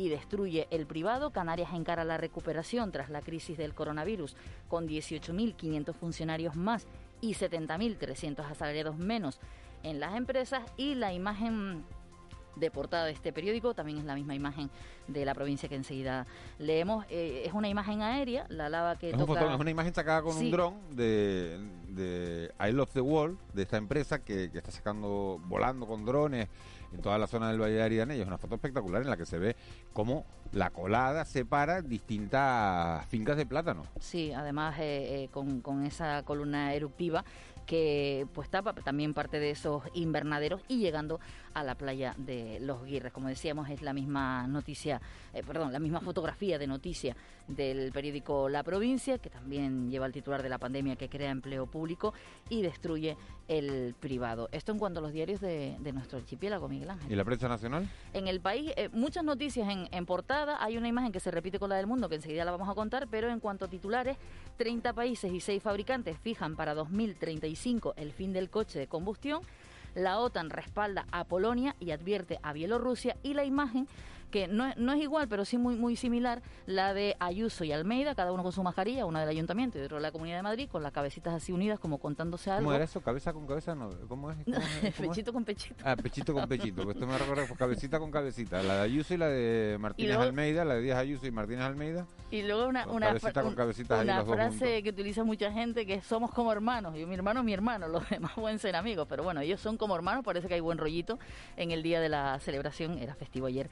y 0.00 0.08
destruye 0.08 0.66
el 0.70 0.86
privado. 0.86 1.30
Canarias 1.30 1.74
encara 1.74 2.04
la 2.04 2.16
recuperación 2.16 2.90
tras 2.90 3.10
la 3.10 3.20
crisis 3.20 3.58
del 3.58 3.74
coronavirus 3.74 4.34
con 4.66 4.88
18.500 4.88 5.92
funcionarios 5.92 6.56
más 6.56 6.86
y 7.20 7.34
70.300 7.34 8.50
asalariados 8.50 8.96
menos 8.96 9.40
en 9.82 10.00
las 10.00 10.16
empresas 10.16 10.62
y 10.78 10.94
la 10.94 11.12
imagen 11.12 11.84
de 12.56 12.70
portada 12.70 13.06
de 13.06 13.12
este 13.12 13.32
periódico, 13.32 13.74
también 13.74 13.98
es 13.98 14.04
la 14.04 14.14
misma 14.14 14.34
imagen 14.34 14.70
de 15.08 15.24
la 15.24 15.34
provincia 15.34 15.68
que 15.68 15.76
enseguida 15.76 16.26
leemos. 16.58 17.04
Eh, 17.08 17.44
es 17.46 17.52
una 17.52 17.68
imagen 17.68 18.02
aérea, 18.02 18.46
la 18.48 18.68
lava 18.68 18.96
que 18.96 19.08
Es, 19.10 19.14
un 19.14 19.20
toca... 19.26 19.40
fotón- 19.40 19.54
es 19.54 19.60
una 19.60 19.70
imagen 19.70 19.94
sacada 19.94 20.22
con 20.22 20.34
Sí. 20.34 20.46
un 20.46 20.50
dron 20.50 20.74
de, 20.96 21.58
de 21.88 22.52
I 22.68 22.72
Love 22.72 22.90
the 22.92 23.00
World, 23.00 23.38
de 23.54 23.62
esta 23.62 23.76
empresa 23.76 24.18
que, 24.24 24.50
que 24.50 24.58
está 24.58 24.70
sacando, 24.70 25.40
volando 25.44 25.86
con 25.86 26.04
drones 26.04 26.48
en 26.92 27.00
toda 27.02 27.18
la 27.18 27.26
zona 27.28 27.48
del 27.50 27.60
Valle 27.60 27.74
de 27.74 27.82
Ariana. 27.82 28.14
Y 28.16 28.20
es 28.20 28.26
una 28.26 28.38
foto 28.38 28.56
espectacular 28.56 29.02
en 29.02 29.08
la 29.10 29.16
que 29.16 29.26
se 29.26 29.38
ve 29.38 29.56
cómo 29.92 30.24
la 30.52 30.70
colada 30.70 31.24
separa 31.24 31.80
distintas 31.82 33.06
fincas 33.06 33.36
de 33.36 33.46
plátano. 33.46 33.84
Sí, 34.00 34.32
además 34.32 34.76
eh, 34.80 35.24
eh, 35.24 35.28
con, 35.30 35.60
con 35.60 35.84
esa 35.84 36.22
columna 36.24 36.74
eruptiva 36.74 37.24
que 37.66 38.26
pues 38.34 38.48
tapa 38.50 38.72
también 38.74 39.14
parte 39.14 39.38
de 39.38 39.50
esos 39.50 39.84
invernaderos 39.94 40.60
y 40.66 40.78
llegando 40.78 41.20
a 41.54 41.64
la 41.64 41.74
playa 41.74 42.14
de 42.16 42.58
Los 42.60 42.84
Guirres. 42.84 43.12
Como 43.12 43.28
decíamos, 43.28 43.68
es 43.70 43.82
la 43.82 43.92
misma 43.92 44.46
noticia, 44.46 45.00
eh, 45.34 45.42
perdón, 45.46 45.72
la 45.72 45.78
misma 45.78 46.00
fotografía 46.00 46.58
de 46.58 46.66
noticia 46.66 47.16
del 47.48 47.92
periódico 47.92 48.48
La 48.48 48.62
Provincia, 48.62 49.18
que 49.18 49.30
también 49.30 49.90
lleva 49.90 50.06
el 50.06 50.12
titular 50.12 50.42
de 50.42 50.48
la 50.48 50.58
pandemia 50.58 50.96
que 50.96 51.08
crea 51.08 51.30
empleo 51.30 51.66
público 51.66 52.14
y 52.48 52.62
destruye 52.62 53.16
el 53.48 53.94
privado. 53.98 54.48
Esto 54.52 54.70
en 54.72 54.78
cuanto 54.78 55.00
a 55.00 55.02
los 55.02 55.12
diarios 55.12 55.40
de, 55.40 55.76
de 55.80 55.92
nuestro 55.92 56.18
archipiélago, 56.18 56.68
Miguel 56.68 56.90
Ángel. 56.90 57.10
¿Y 57.10 57.16
la 57.16 57.24
prensa 57.24 57.48
nacional? 57.48 57.88
En 58.12 58.28
el 58.28 58.40
país, 58.40 58.72
eh, 58.76 58.88
muchas 58.92 59.24
noticias 59.24 59.68
en, 59.68 59.88
en 59.90 60.06
portada. 60.06 60.62
Hay 60.62 60.76
una 60.76 60.88
imagen 60.88 61.10
que 61.10 61.20
se 61.20 61.30
repite 61.30 61.58
con 61.58 61.70
la 61.70 61.76
del 61.76 61.86
mundo, 61.86 62.08
que 62.08 62.14
enseguida 62.16 62.44
la 62.44 62.52
vamos 62.52 62.68
a 62.68 62.74
contar, 62.74 63.08
pero 63.10 63.28
en 63.28 63.40
cuanto 63.40 63.64
a 63.64 63.68
titulares, 63.68 64.16
30 64.56 64.92
países 64.92 65.32
y 65.32 65.40
6 65.40 65.62
fabricantes 65.62 66.18
fijan 66.18 66.54
para 66.54 66.74
2035 66.74 67.94
el 67.96 68.12
fin 68.12 68.32
del 68.32 68.50
coche 68.50 68.78
de 68.78 68.86
combustión. 68.86 69.42
La 69.94 70.18
OTAN 70.18 70.50
respalda 70.50 71.06
a 71.10 71.24
Polonia 71.24 71.74
y 71.80 71.90
advierte 71.90 72.38
a 72.42 72.52
Bielorrusia. 72.52 73.16
Y 73.22 73.34
la 73.34 73.44
imagen, 73.44 73.88
que 74.30 74.48
no, 74.48 74.66
es- 74.66 74.76
no 74.76 74.92
es 74.92 75.00
igual, 75.02 75.28
pero 75.28 75.44
sí 75.44 75.58
muy, 75.58 75.76
muy 75.76 75.96
similar, 75.96 76.42
la 76.66 76.94
de 76.94 77.16
Ayuso 77.20 77.64
y 77.64 77.72
Almeida, 77.72 78.14
cada 78.14 78.32
uno 78.32 78.42
con 78.42 78.52
su 78.52 78.62
mascarilla, 78.62 79.04
una 79.06 79.20
del 79.20 79.28
Ayuntamiento 79.28 79.78
y 79.78 79.82
otra 79.82 79.96
de 79.98 80.02
la 80.02 80.12
Comunidad 80.12 80.36
de 80.36 80.42
Madrid, 80.42 80.68
con 80.70 80.82
las 80.82 80.92
cabecitas 80.92 81.34
así 81.34 81.52
unidas, 81.52 81.78
como 81.78 81.98
contándose 81.98 82.50
algo. 82.50 82.64
¿Cómo 82.64 82.74
era 82.74 82.84
eso? 82.84 83.00
¿Cabeza 83.00 83.32
con 83.32 83.46
cabeza? 83.46 83.74
No, 83.74 83.90
¿Cómo 84.08 84.30
es? 84.30 84.36
¿Cómo 84.44 84.56
es? 84.56 84.64
¿Cómo 84.80 84.86
es? 84.88 84.94
pechito 84.94 85.32
con 85.32 85.44
pechito. 85.44 85.74
Ah, 85.84 85.96
pechito 85.96 86.32
con 86.34 86.48
pechito. 86.48 86.84
que 86.84 86.92
Esto 86.92 87.06
me 87.06 87.18
recuerda 87.18 87.44
pues, 87.46 87.58
cabecita 87.58 87.98
con 87.98 88.10
cabecita. 88.10 88.62
La 88.62 88.76
de 88.76 88.82
Ayuso 88.82 89.14
y 89.14 89.16
la 89.16 89.28
de 89.28 89.76
Martínez 89.80 90.10
luego- 90.10 90.22
Almeida, 90.24 90.64
la 90.64 90.74
de 90.74 90.82
Díaz 90.82 90.98
Ayuso 90.98 91.26
y 91.26 91.30
Martínez 91.30 91.62
Almeida. 91.64 92.06
Y 92.30 92.42
luego 92.42 92.68
una, 92.68 92.86
una, 92.86 93.08
cabecita 93.08 93.42
con 93.42 93.54
cabecita 93.54 94.00
una 94.00 94.24
frase 94.24 94.82
que 94.84 94.90
utiliza 94.90 95.24
mucha 95.24 95.50
gente 95.52 95.84
que 95.84 96.00
somos 96.00 96.30
como 96.30 96.52
hermanos. 96.52 96.94
Yo, 96.96 97.06
mi 97.08 97.14
hermano 97.14 97.40
es 97.40 97.46
mi 97.46 97.52
hermano, 97.52 97.88
los 97.88 98.08
demás 98.08 98.32
pueden 98.36 98.58
ser 98.60 98.76
amigos. 98.76 99.06
Pero 99.08 99.24
bueno, 99.24 99.40
ellos 99.40 99.60
son 99.60 99.76
como 99.76 99.96
hermanos, 99.96 100.24
parece 100.24 100.46
que 100.46 100.54
hay 100.54 100.60
buen 100.60 100.78
rollito 100.78 101.18
en 101.56 101.72
el 101.72 101.82
día 101.82 102.00
de 102.00 102.08
la 102.08 102.38
celebración. 102.38 102.98
Era 102.98 103.14
festivo 103.16 103.46
ayer 103.46 103.68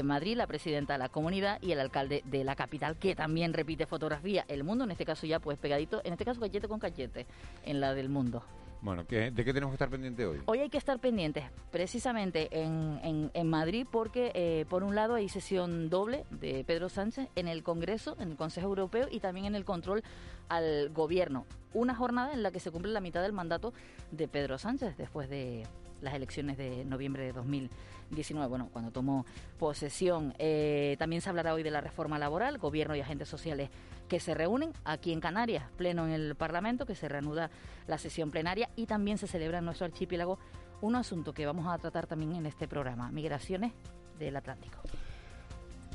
en 0.00 0.06
Madrid, 0.06 0.36
la 0.36 0.46
presidenta 0.46 0.94
de 0.94 0.98
la 0.98 1.08
comunidad 1.08 1.60
y 1.62 1.72
el 1.72 1.80
alcalde 1.80 2.22
de 2.24 2.44
la 2.44 2.56
capital, 2.56 2.96
que 2.98 3.14
también 3.14 3.52
repite 3.54 3.86
fotografía. 3.86 4.44
El 4.48 4.64
mundo, 4.64 4.84
en 4.84 4.90
este 4.90 5.04
caso 5.04 5.26
ya 5.26 5.38
pues 5.40 5.56
pegadito, 5.58 6.00
en 6.04 6.12
este 6.12 6.24
caso 6.24 6.40
cachete 6.40 6.68
con 6.68 6.78
cachete, 6.80 7.26
en 7.64 7.80
la 7.80 7.94
del 7.94 8.08
mundo. 8.08 8.42
Bueno, 8.82 9.06
¿qué- 9.06 9.30
¿de 9.30 9.44
qué 9.44 9.52
tenemos 9.52 9.72
que 9.72 9.74
estar 9.74 9.90
pendiente 9.90 10.24
hoy? 10.24 10.40
Hoy 10.46 10.60
hay 10.60 10.70
que 10.70 10.78
estar 10.78 10.98
pendientes 10.98 11.44
precisamente 11.70 12.48
en, 12.62 12.98
en- 13.04 13.30
en 13.34 13.46
Madrid 13.50 13.86
porque 13.90 14.32
eh, 14.34 14.64
por 14.70 14.82
un 14.84 14.94
lado 14.94 15.14
hay 15.16 15.28
sesión 15.28 15.90
doble 15.90 16.24
de 16.30 16.64
Pedro 16.64 16.88
Sánchez 16.88 17.28
en 17.36 17.46
el 17.46 17.62
Congreso, 17.62 18.16
en 18.20 18.30
el 18.30 18.36
Consejo 18.36 18.68
Europeo 18.68 19.06
y 19.10 19.20
también 19.20 19.44
en 19.46 19.54
el 19.54 19.66
control 19.66 20.02
al 20.48 20.88
gobierno. 20.90 21.44
Una 21.74 21.94
jornada 21.94 22.32
en 22.32 22.42
la 22.42 22.50
que 22.52 22.58
se 22.58 22.70
cumple 22.70 22.90
la 22.92 23.00
mitad 23.00 23.20
del 23.22 23.32
mandato 23.34 23.74
de 24.12 24.28
Pedro 24.28 24.56
Sánchez 24.56 24.96
después 24.96 25.28
de 25.28 25.66
las 26.00 26.14
elecciones 26.14 26.56
de 26.56 26.84
noviembre 26.84 27.24
de 27.24 27.32
2019, 27.32 28.48
bueno, 28.48 28.68
cuando 28.72 28.90
tomó 28.90 29.26
posesión. 29.58 30.34
Eh, 30.38 30.96
también 30.98 31.22
se 31.22 31.28
hablará 31.28 31.54
hoy 31.54 31.62
de 31.62 31.70
la 31.70 31.80
reforma 31.80 32.18
laboral, 32.18 32.58
gobierno 32.58 32.94
y 32.96 33.00
agentes 33.00 33.28
sociales 33.28 33.70
que 34.08 34.20
se 34.20 34.34
reúnen 34.34 34.72
aquí 34.84 35.12
en 35.12 35.20
Canarias, 35.20 35.64
pleno 35.76 36.04
en 36.06 36.12
el 36.12 36.34
Parlamento, 36.34 36.84
que 36.84 36.94
se 36.94 37.08
reanuda 37.08 37.50
la 37.86 37.98
sesión 37.98 38.30
plenaria 38.30 38.68
y 38.76 38.86
también 38.86 39.18
se 39.18 39.26
celebra 39.26 39.58
en 39.58 39.64
nuestro 39.64 39.86
archipiélago 39.86 40.38
un 40.80 40.96
asunto 40.96 41.32
que 41.32 41.46
vamos 41.46 41.66
a 41.66 41.78
tratar 41.78 42.06
también 42.06 42.34
en 42.34 42.46
este 42.46 42.66
programa, 42.66 43.10
migraciones 43.12 43.72
del 44.18 44.36
Atlántico. 44.36 44.78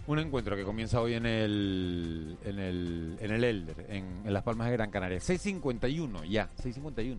Un 0.08 0.20
encuentro 0.20 0.56
que 0.56 0.64
comienza 0.64 1.02
hoy 1.02 1.16
en 1.16 1.26
el, 1.26 2.38
en 2.44 2.60
el, 2.60 3.18
en 3.20 3.32
el 3.32 3.44
Elder, 3.44 3.86
en, 3.90 4.22
en 4.24 4.34
Las 4.34 4.44
Palmas 4.44 4.68
de 4.68 4.74
Gran 4.74 4.92
Canaria. 4.92 5.18
6.51, 5.18 6.30
ya, 6.30 6.48
6.51. 6.58 7.18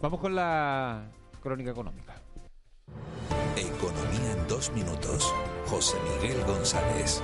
Vamos 0.00 0.20
con 0.20 0.34
la 0.34 1.10
crónica 1.40 1.70
económica. 1.70 2.14
Economía 3.56 4.32
en 4.36 4.48
dos 4.48 4.70
minutos. 4.72 5.34
José 5.66 5.96
Miguel 6.20 6.44
González. 6.44 7.22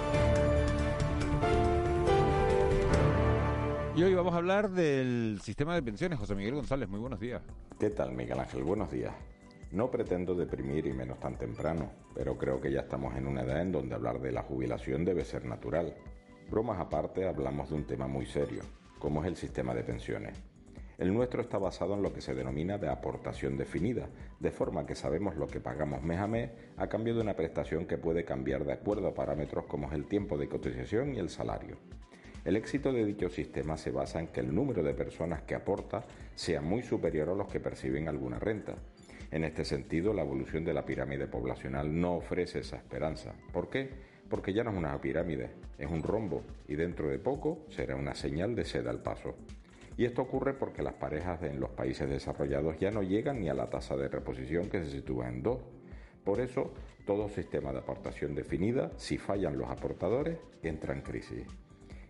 Y 3.94 4.02
hoy 4.02 4.14
vamos 4.14 4.34
a 4.34 4.36
hablar 4.36 4.70
del 4.70 5.40
sistema 5.42 5.74
de 5.74 5.82
pensiones. 5.82 6.18
José 6.18 6.34
Miguel 6.34 6.54
González, 6.54 6.88
muy 6.88 7.00
buenos 7.00 7.20
días. 7.20 7.42
¿Qué 7.78 7.90
tal, 7.90 8.12
Miguel 8.12 8.38
Ángel? 8.40 8.62
Buenos 8.62 8.90
días. 8.90 9.14
No 9.72 9.90
pretendo 9.90 10.34
deprimir 10.34 10.86
y 10.86 10.92
menos 10.92 11.18
tan 11.18 11.36
temprano, 11.36 11.90
pero 12.14 12.36
creo 12.36 12.60
que 12.60 12.70
ya 12.70 12.80
estamos 12.80 13.16
en 13.16 13.26
una 13.26 13.42
edad 13.42 13.60
en 13.60 13.72
donde 13.72 13.94
hablar 13.94 14.20
de 14.20 14.32
la 14.32 14.42
jubilación 14.42 15.04
debe 15.04 15.24
ser 15.24 15.44
natural. 15.44 15.94
Bromas 16.50 16.78
aparte, 16.78 17.26
hablamos 17.26 17.70
de 17.70 17.74
un 17.74 17.84
tema 17.84 18.06
muy 18.06 18.26
serio, 18.26 18.62
como 18.98 19.22
es 19.22 19.28
el 19.28 19.36
sistema 19.36 19.74
de 19.74 19.82
pensiones. 19.82 20.36
El 20.98 21.12
nuestro 21.12 21.42
está 21.42 21.58
basado 21.58 21.92
en 21.92 22.02
lo 22.02 22.12
que 22.12 22.22
se 22.22 22.34
denomina 22.34 22.78
de 22.78 22.88
aportación 22.88 23.58
definida, 23.58 24.08
de 24.40 24.50
forma 24.50 24.86
que 24.86 24.94
sabemos 24.94 25.36
lo 25.36 25.46
que 25.46 25.60
pagamos 25.60 26.02
mes 26.02 26.18
a 26.18 26.26
mes 26.26 26.50
a 26.78 26.88
cambio 26.88 27.14
de 27.14 27.20
una 27.20 27.36
prestación 27.36 27.84
que 27.84 27.98
puede 27.98 28.24
cambiar 28.24 28.64
de 28.64 28.72
acuerdo 28.72 29.08
a 29.08 29.14
parámetros 29.14 29.66
como 29.66 29.88
es 29.88 29.92
el 29.92 30.06
tiempo 30.06 30.38
de 30.38 30.48
cotización 30.48 31.14
y 31.14 31.18
el 31.18 31.28
salario. 31.28 31.76
El 32.46 32.56
éxito 32.56 32.92
de 32.92 33.04
dicho 33.04 33.28
sistema 33.28 33.76
se 33.76 33.90
basa 33.90 34.20
en 34.20 34.28
que 34.28 34.40
el 34.40 34.54
número 34.54 34.82
de 34.82 34.94
personas 34.94 35.42
que 35.42 35.54
aporta 35.54 36.06
sea 36.34 36.62
muy 36.62 36.82
superior 36.82 37.28
a 37.28 37.34
los 37.34 37.48
que 37.48 37.60
perciben 37.60 38.08
alguna 38.08 38.38
renta. 38.38 38.76
En 39.30 39.44
este 39.44 39.64
sentido, 39.64 40.14
la 40.14 40.22
evolución 40.22 40.64
de 40.64 40.72
la 40.72 40.86
pirámide 40.86 41.26
poblacional 41.26 42.00
no 42.00 42.14
ofrece 42.14 42.60
esa 42.60 42.76
esperanza. 42.76 43.34
¿Por 43.52 43.68
qué? 43.68 43.90
Porque 44.30 44.54
ya 44.54 44.64
no 44.64 44.70
es 44.70 44.76
una 44.76 44.98
pirámide, 44.98 45.50
es 45.76 45.90
un 45.90 46.02
rombo 46.02 46.42
y 46.68 46.76
dentro 46.76 47.08
de 47.08 47.18
poco 47.18 47.66
será 47.68 47.96
una 47.96 48.14
señal 48.14 48.54
de 48.54 48.64
sed 48.64 48.86
al 48.86 49.02
paso. 49.02 49.34
Y 49.96 50.04
esto 50.04 50.22
ocurre 50.22 50.52
porque 50.52 50.82
las 50.82 50.94
parejas 50.94 51.42
en 51.42 51.58
los 51.58 51.70
países 51.70 52.08
desarrollados 52.08 52.78
ya 52.78 52.90
no 52.90 53.02
llegan 53.02 53.40
ni 53.40 53.48
a 53.48 53.54
la 53.54 53.70
tasa 53.70 53.96
de 53.96 54.08
reposición 54.08 54.68
que 54.68 54.84
se 54.84 54.90
sitúa 54.90 55.28
en 55.28 55.42
2. 55.42 55.58
Por 56.22 56.40
eso, 56.40 56.72
todo 57.06 57.28
sistema 57.28 57.72
de 57.72 57.78
aportación 57.78 58.34
definida, 58.34 58.90
si 58.96 59.16
fallan 59.16 59.56
los 59.56 59.70
aportadores, 59.70 60.38
entra 60.62 60.92
en 60.92 61.00
crisis. 61.00 61.46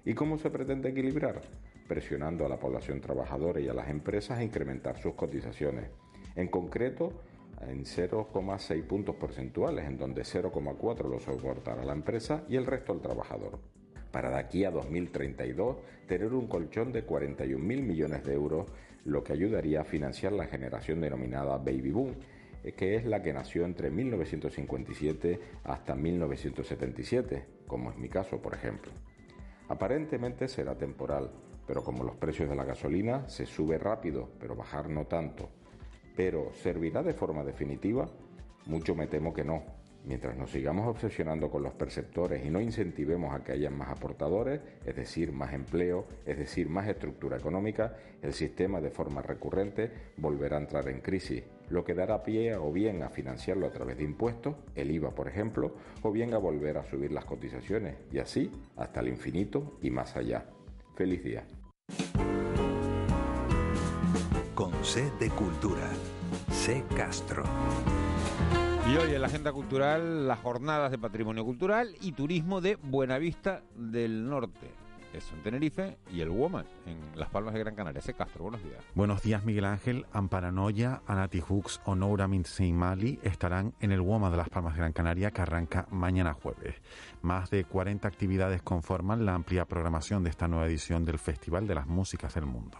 ¿Y 0.05 0.14
cómo 0.14 0.38
se 0.38 0.51
pretende 0.51 0.88
equilibrar? 0.88 1.42
Presionando 1.87 2.44
a 2.44 2.49
la 2.49 2.59
población 2.59 3.01
trabajadora 3.01 3.61
y 3.61 3.68
a 3.68 3.75
las 3.75 3.88
empresas 3.88 4.38
a 4.38 4.42
incrementar 4.42 4.99
sus 4.99 5.14
cotizaciones. 5.14 5.90
En 6.35 6.49
concreto, 6.49 7.12
en 7.61 7.85
0,6 7.85 8.83
puntos 8.85 9.16
porcentuales, 9.16 9.87
en 9.87 9.96
donde 9.96 10.22
0,4 10.22 11.09
lo 11.09 11.20
soportará 11.20 11.85
la 11.85 11.92
empresa 11.92 12.44
y 12.49 12.57
el 12.57 12.66
resto 12.66 12.92
el 12.92 13.01
trabajador. 13.01 13.59
Para 14.16 14.31
de 14.31 14.38
aquí 14.38 14.64
a 14.64 14.70
2032 14.70 15.76
tener 16.09 16.33
un 16.33 16.46
colchón 16.46 16.90
de 16.90 17.07
41.000 17.07 17.59
millones 17.59 18.24
de 18.24 18.33
euros, 18.33 18.66
lo 19.05 19.22
que 19.22 19.35
ayudaría 19.35 19.83
a 19.83 19.85
financiar 19.85 20.33
la 20.33 20.46
generación 20.46 21.02
denominada 21.02 21.59
Baby 21.59 21.90
Boom, 21.90 22.14
eh, 22.64 22.72
que 22.72 22.96
es 22.96 23.05
la 23.05 23.22
que 23.22 23.35
nació 23.35 23.66
entre 23.66 23.90
1957 23.90 25.38
hasta 25.64 25.94
1977, 25.94 27.44
como 27.66 27.90
es 27.90 27.98
mi 27.98 28.09
caso, 28.09 28.40
por 28.40 28.55
ejemplo. 28.55 28.90
Aparentemente 29.68 30.48
será 30.48 30.79
temporal, 30.79 31.31
pero 31.66 31.85
como 31.85 32.02
los 32.02 32.16
precios 32.16 32.48
de 32.48 32.57
la 32.57 32.64
gasolina 32.64 33.29
se 33.29 33.44
sube 33.44 33.76
rápido, 33.76 34.31
pero 34.40 34.57
bajar 34.57 34.88
no 34.88 35.05
tanto. 35.05 35.50
Pero 36.16 36.55
¿servirá 36.55 37.02
de 37.02 37.12
forma 37.12 37.44
definitiva? 37.44 38.09
Mucho 38.64 38.94
me 38.94 39.09
temo 39.09 39.35
que 39.35 39.44
no. 39.44 39.62
Mientras 40.07 40.37
nos 40.37 40.53
sigamos 40.53 40.87
obsesionando 40.87 41.51
con 41.51 41.64
los 41.64 41.75
perceptores 41.75 42.45
y 42.45 42.49
no 42.49 42.61
incentivemos 42.61 43.35
a 43.35 43.42
que 43.42 43.53
haya 43.53 43.71
más 43.71 43.88
aportadores, 43.88 44.61
es 44.85 44.95
decir, 44.95 45.33
más 45.33 45.53
empleo, 45.53 46.07
es 46.25 46.38
decir, 46.38 46.69
más 46.69 46.87
estructura 46.87 47.37
económica, 47.37 47.97
el 48.23 48.33
sistema 48.33 48.81
de 48.81 48.90
forma 48.90 49.21
recurrente 49.21 49.90
volverá 50.16 50.59
a 50.59 50.61
entrar 50.61 50.88
en 50.88 51.01
crisis, 51.01 51.42
lo 51.71 51.85
que 51.85 51.95
dará 51.95 52.23
pie 52.23 52.55
o 52.55 52.73
bien 52.73 53.03
a 53.03 53.09
financiarlo 53.09 53.66
a 53.66 53.73
través 53.73 53.99
de 53.99 54.05
impuestos, 54.05 54.55
el 54.77 54.92
IVA 54.92 55.11
por 55.11 55.27
ejemplo, 55.27 55.75
o 56.03 56.12
bien 56.12 56.35
a 56.35 56.38
volver 56.38 56.79
a 56.79 56.85
subir 56.85 57.11
las 57.11 57.25
cotizaciones, 57.25 57.97
y 58.12 58.21
así 58.21 58.53
hasta 58.77 59.01
el 59.01 59.09
infinito 59.09 59.77
y 59.83 59.90
más 59.90 60.14
allá. 60.14 60.47
Feliz 60.95 61.25
día. 61.25 61.45
Con 64.55 64.73
C 64.85 65.11
de 65.19 65.31
Cultura. 65.31 65.90
C 66.53 66.85
Castro. 66.97 67.42
Y 68.88 68.96
hoy 68.96 69.14
en 69.14 69.20
la 69.20 69.27
agenda 69.27 69.53
cultural, 69.53 70.29
las 70.29 70.38
jornadas 70.38 70.92
de 70.92 70.99
patrimonio 70.99 71.44
cultural 71.44 71.96
y 72.01 72.12
turismo 72.12 72.61
de 72.61 72.77
Buenavista 72.77 73.62
del 73.75 74.29
Norte. 74.29 74.70
eso 75.12 75.35
en 75.35 75.42
Tenerife, 75.42 75.99
y 76.12 76.20
el 76.20 76.31
Woman 76.31 76.66
en 76.87 77.01
Las 77.18 77.29
Palmas 77.31 77.53
de 77.55 77.61
Gran 77.61 77.75
Canaria. 77.75 77.99
Ese 77.99 78.14
Castro, 78.14 78.44
buenos 78.44 78.62
días. 78.62 78.85
Buenos 78.94 79.22
días, 79.22 79.44
Miguel 79.44 79.64
Ángel. 79.64 80.07
Amparanoia, 80.12 81.03
Anati 81.09 81.40
Hooks 81.40 81.81
o 81.85 81.96
Noura 81.96 82.29
Mali 82.29 83.18
estarán 83.25 83.75
en 83.81 83.90
el 83.90 84.01
WOMA 84.01 84.31
de 84.31 84.37
Las 84.37 84.51
Palmas 84.51 84.75
de 84.75 84.81
Gran 84.81 84.92
Canaria 84.92 85.33
que 85.33 85.42
arranca 85.42 85.88
mañana 85.90 86.35
jueves. 86.35 86.77
Más 87.22 87.51
de 87.51 87.64
40 87.64 88.07
actividades 88.07 88.62
conforman 88.62 89.27
la 89.27 89.35
amplia 89.35 89.64
programación 89.64 90.22
de 90.22 90.31
esta 90.31 90.46
nueva 90.46 90.66
edición 90.66 91.05
del 91.05 91.18
Festival 91.18 91.66
de 91.66 91.75
las 91.75 91.88
Músicas 91.88 92.35
del 92.35 92.46
Mundo. 92.46 92.79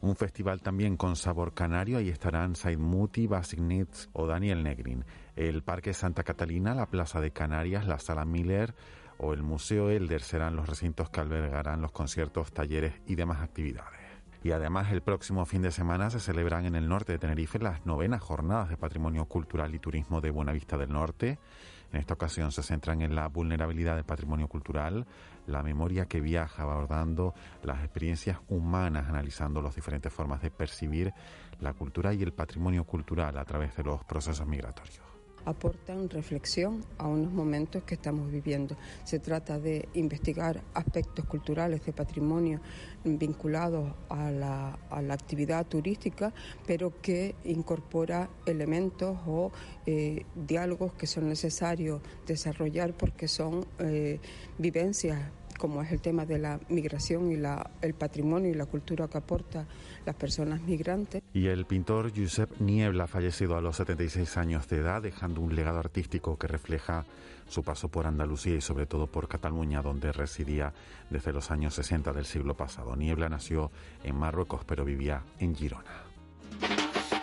Un 0.00 0.14
festival 0.14 0.62
también 0.62 0.96
con 0.96 1.16
sabor 1.16 1.54
canario, 1.54 1.98
ahí 1.98 2.08
estarán 2.08 2.54
Said 2.54 2.78
Muti, 2.78 3.26
Basignitz 3.26 4.08
o 4.12 4.28
Daniel 4.28 4.62
Negrin. 4.62 5.04
El 5.38 5.62
Parque 5.62 5.94
Santa 5.94 6.24
Catalina, 6.24 6.74
la 6.74 6.86
Plaza 6.86 7.20
de 7.20 7.30
Canarias, 7.30 7.86
la 7.86 8.00
Sala 8.00 8.24
Miller 8.24 8.74
o 9.18 9.32
el 9.32 9.44
Museo 9.44 9.88
Elder 9.88 10.20
serán 10.20 10.56
los 10.56 10.68
recintos 10.68 11.10
que 11.10 11.20
albergarán 11.20 11.80
los 11.80 11.92
conciertos, 11.92 12.50
talleres 12.50 12.94
y 13.06 13.14
demás 13.14 13.40
actividades. 13.40 14.00
Y 14.42 14.50
además 14.50 14.90
el 14.90 15.00
próximo 15.00 15.46
fin 15.46 15.62
de 15.62 15.70
semana 15.70 16.10
se 16.10 16.18
celebran 16.18 16.66
en 16.66 16.74
el 16.74 16.88
norte 16.88 17.12
de 17.12 17.20
Tenerife 17.20 17.60
las 17.60 17.86
novenas 17.86 18.20
jornadas 18.20 18.68
de 18.68 18.76
Patrimonio 18.76 19.26
Cultural 19.26 19.72
y 19.72 19.78
Turismo 19.78 20.20
de 20.20 20.32
Buenavista 20.32 20.76
del 20.76 20.90
Norte. 20.90 21.38
En 21.92 22.00
esta 22.00 22.14
ocasión 22.14 22.50
se 22.50 22.64
centran 22.64 23.00
en 23.02 23.14
la 23.14 23.28
vulnerabilidad 23.28 23.94
del 23.94 24.04
patrimonio 24.04 24.48
cultural, 24.48 25.06
la 25.46 25.62
memoria 25.62 26.06
que 26.06 26.20
viaja 26.20 26.64
abordando 26.64 27.32
las 27.62 27.78
experiencias 27.84 28.40
humanas, 28.48 29.08
analizando 29.08 29.62
las 29.62 29.76
diferentes 29.76 30.12
formas 30.12 30.42
de 30.42 30.50
percibir 30.50 31.14
la 31.60 31.74
cultura 31.74 32.12
y 32.12 32.24
el 32.24 32.32
patrimonio 32.32 32.82
cultural 32.82 33.38
a 33.38 33.44
través 33.44 33.76
de 33.76 33.84
los 33.84 34.02
procesos 34.02 34.44
migratorios 34.44 35.07
aportan 35.48 36.10
reflexión 36.10 36.84
a 36.98 37.06
unos 37.06 37.32
momentos 37.32 37.82
que 37.84 37.94
estamos 37.94 38.30
viviendo. 38.30 38.76
Se 39.04 39.18
trata 39.18 39.58
de 39.58 39.88
investigar 39.94 40.60
aspectos 40.74 41.24
culturales 41.24 41.84
de 41.86 41.92
patrimonio 41.92 42.60
vinculados 43.04 43.94
a 44.10 44.30
la, 44.30 44.78
actividad 45.10 45.66
turística, 45.66 46.32
pero 46.66 47.00
que 47.00 47.34
incorpora 47.44 48.28
elementos 48.44 49.16
o 49.26 49.50
eh, 49.86 50.24
diálogos 50.34 50.92
que 50.92 51.06
son 51.06 51.28
necesarios 51.28 52.02
desarrollar 52.26 52.92
porque 52.92 53.26
son 53.26 53.64
eh, 53.78 54.20
vivencias 54.58 55.18
como 55.58 55.82
es 55.82 55.92
el 55.92 56.00
tema 56.00 56.24
de 56.24 56.38
la 56.38 56.58
migración 56.68 57.30
y 57.30 57.36
la, 57.36 57.70
el 57.82 57.94
patrimonio 57.94 58.50
y 58.50 58.54
la 58.54 58.66
cultura 58.66 59.08
que 59.08 59.18
aporta 59.18 59.66
las 60.06 60.14
personas 60.14 60.62
migrantes. 60.62 61.22
Y 61.34 61.48
el 61.48 61.66
pintor 61.66 62.12
Josep 62.16 62.60
Niebla, 62.60 63.06
fallecido 63.06 63.56
a 63.56 63.60
los 63.60 63.76
76 63.76 64.36
años 64.38 64.68
de 64.68 64.78
edad, 64.78 65.02
dejando 65.02 65.40
un 65.42 65.54
legado 65.54 65.78
artístico 65.78 66.38
que 66.38 66.46
refleja 66.46 67.04
su 67.48 67.62
paso 67.62 67.88
por 67.88 68.06
Andalucía 68.06 68.54
y 68.54 68.60
sobre 68.60 68.86
todo 68.86 69.06
por 69.06 69.28
Cataluña, 69.28 69.82
donde 69.82 70.12
residía 70.12 70.72
desde 71.10 71.32
los 71.32 71.50
años 71.50 71.74
60 71.74 72.12
del 72.12 72.24
siglo 72.24 72.56
pasado. 72.56 72.94
Niebla 72.96 73.28
nació 73.28 73.70
en 74.04 74.16
Marruecos, 74.16 74.64
pero 74.64 74.84
vivía 74.84 75.22
en 75.38 75.54
Girona. 75.54 76.04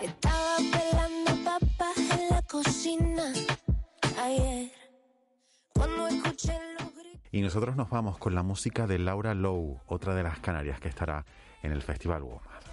Estaba 0.01 0.57
pelando 0.57 1.43
papas 1.43 1.97
en 1.97 2.29
la 2.29 2.41
cocina 2.43 3.33
ayer. 4.21 4.71
Cuando 5.73 6.07
escuché 6.07 6.53
y 7.35 7.41
nosotros 7.41 7.75
nos 7.75 7.89
vamos 7.89 8.17
con 8.17 8.33
la 8.33 8.43
música 8.43 8.87
de 8.87 8.97
Laura 8.97 9.33
Lowe, 9.33 9.81
otra 9.87 10.15
de 10.15 10.23
las 10.23 10.39
canarias 10.39 10.79
que 10.79 10.87
estará 10.87 11.25
en 11.61 11.73
el 11.73 11.81
Festival 11.81 12.23
WOMAD. 12.23 12.63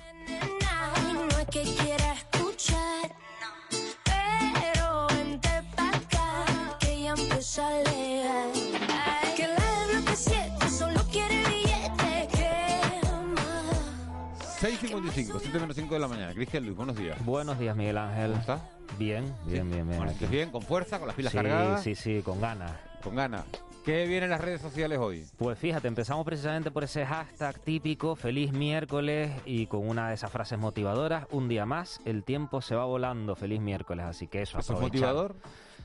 ...6.55, 14.62 15.40
7 15.40 15.58
menos 15.58 15.74
5 15.74 15.92
de 15.92 15.98
la 15.98 16.06
mañana. 16.06 16.32
Cristian 16.34 16.62
Luis, 16.64 16.76
buenos 16.76 16.94
días. 16.94 17.18
Buenos 17.24 17.58
días, 17.58 17.74
Miguel 17.74 17.98
Ángel. 17.98 18.28
¿Cómo 18.28 18.40
estás? 18.40 18.62
Bien, 18.96 19.24
bien, 19.44 19.68
bien, 19.68 19.88
bien. 19.88 19.98
Bueno, 19.98 20.14
bien, 20.30 20.50
con 20.52 20.62
fuerza, 20.62 21.00
con 21.00 21.08
las 21.08 21.16
pilas 21.16 21.32
sí, 21.32 21.36
cargadas. 21.36 21.82
Sí, 21.82 21.96
sí, 21.96 22.22
con 22.22 22.40
ganas. 22.40 22.70
Con 23.02 23.16
ganas. 23.16 23.44
¿Qué 23.84 24.06
viene 24.06 24.26
en 24.26 24.30
las 24.30 24.40
redes 24.40 24.60
sociales 24.60 25.00
hoy? 25.00 25.26
Pues 25.36 25.58
fíjate, 25.58 25.88
empezamos 25.88 26.24
precisamente 26.24 26.70
por 26.70 26.84
ese 26.84 27.04
hashtag 27.04 27.58
típico, 27.58 28.14
feliz 28.14 28.52
miércoles, 28.52 29.32
y 29.44 29.66
con 29.66 29.88
una 29.88 30.08
de 30.08 30.14
esas 30.14 30.30
frases 30.30 30.56
motivadoras, 30.56 31.26
un 31.32 31.48
día 31.48 31.66
más, 31.66 32.00
el 32.04 32.22
tiempo 32.22 32.60
se 32.60 32.76
va 32.76 32.84
volando, 32.84 33.34
feliz 33.34 33.60
miércoles, 33.60 34.06
así 34.06 34.28
que 34.28 34.42
eso, 34.42 34.60
¿Eso 34.60 34.74
es 34.74 34.80
motivador? 34.80 35.34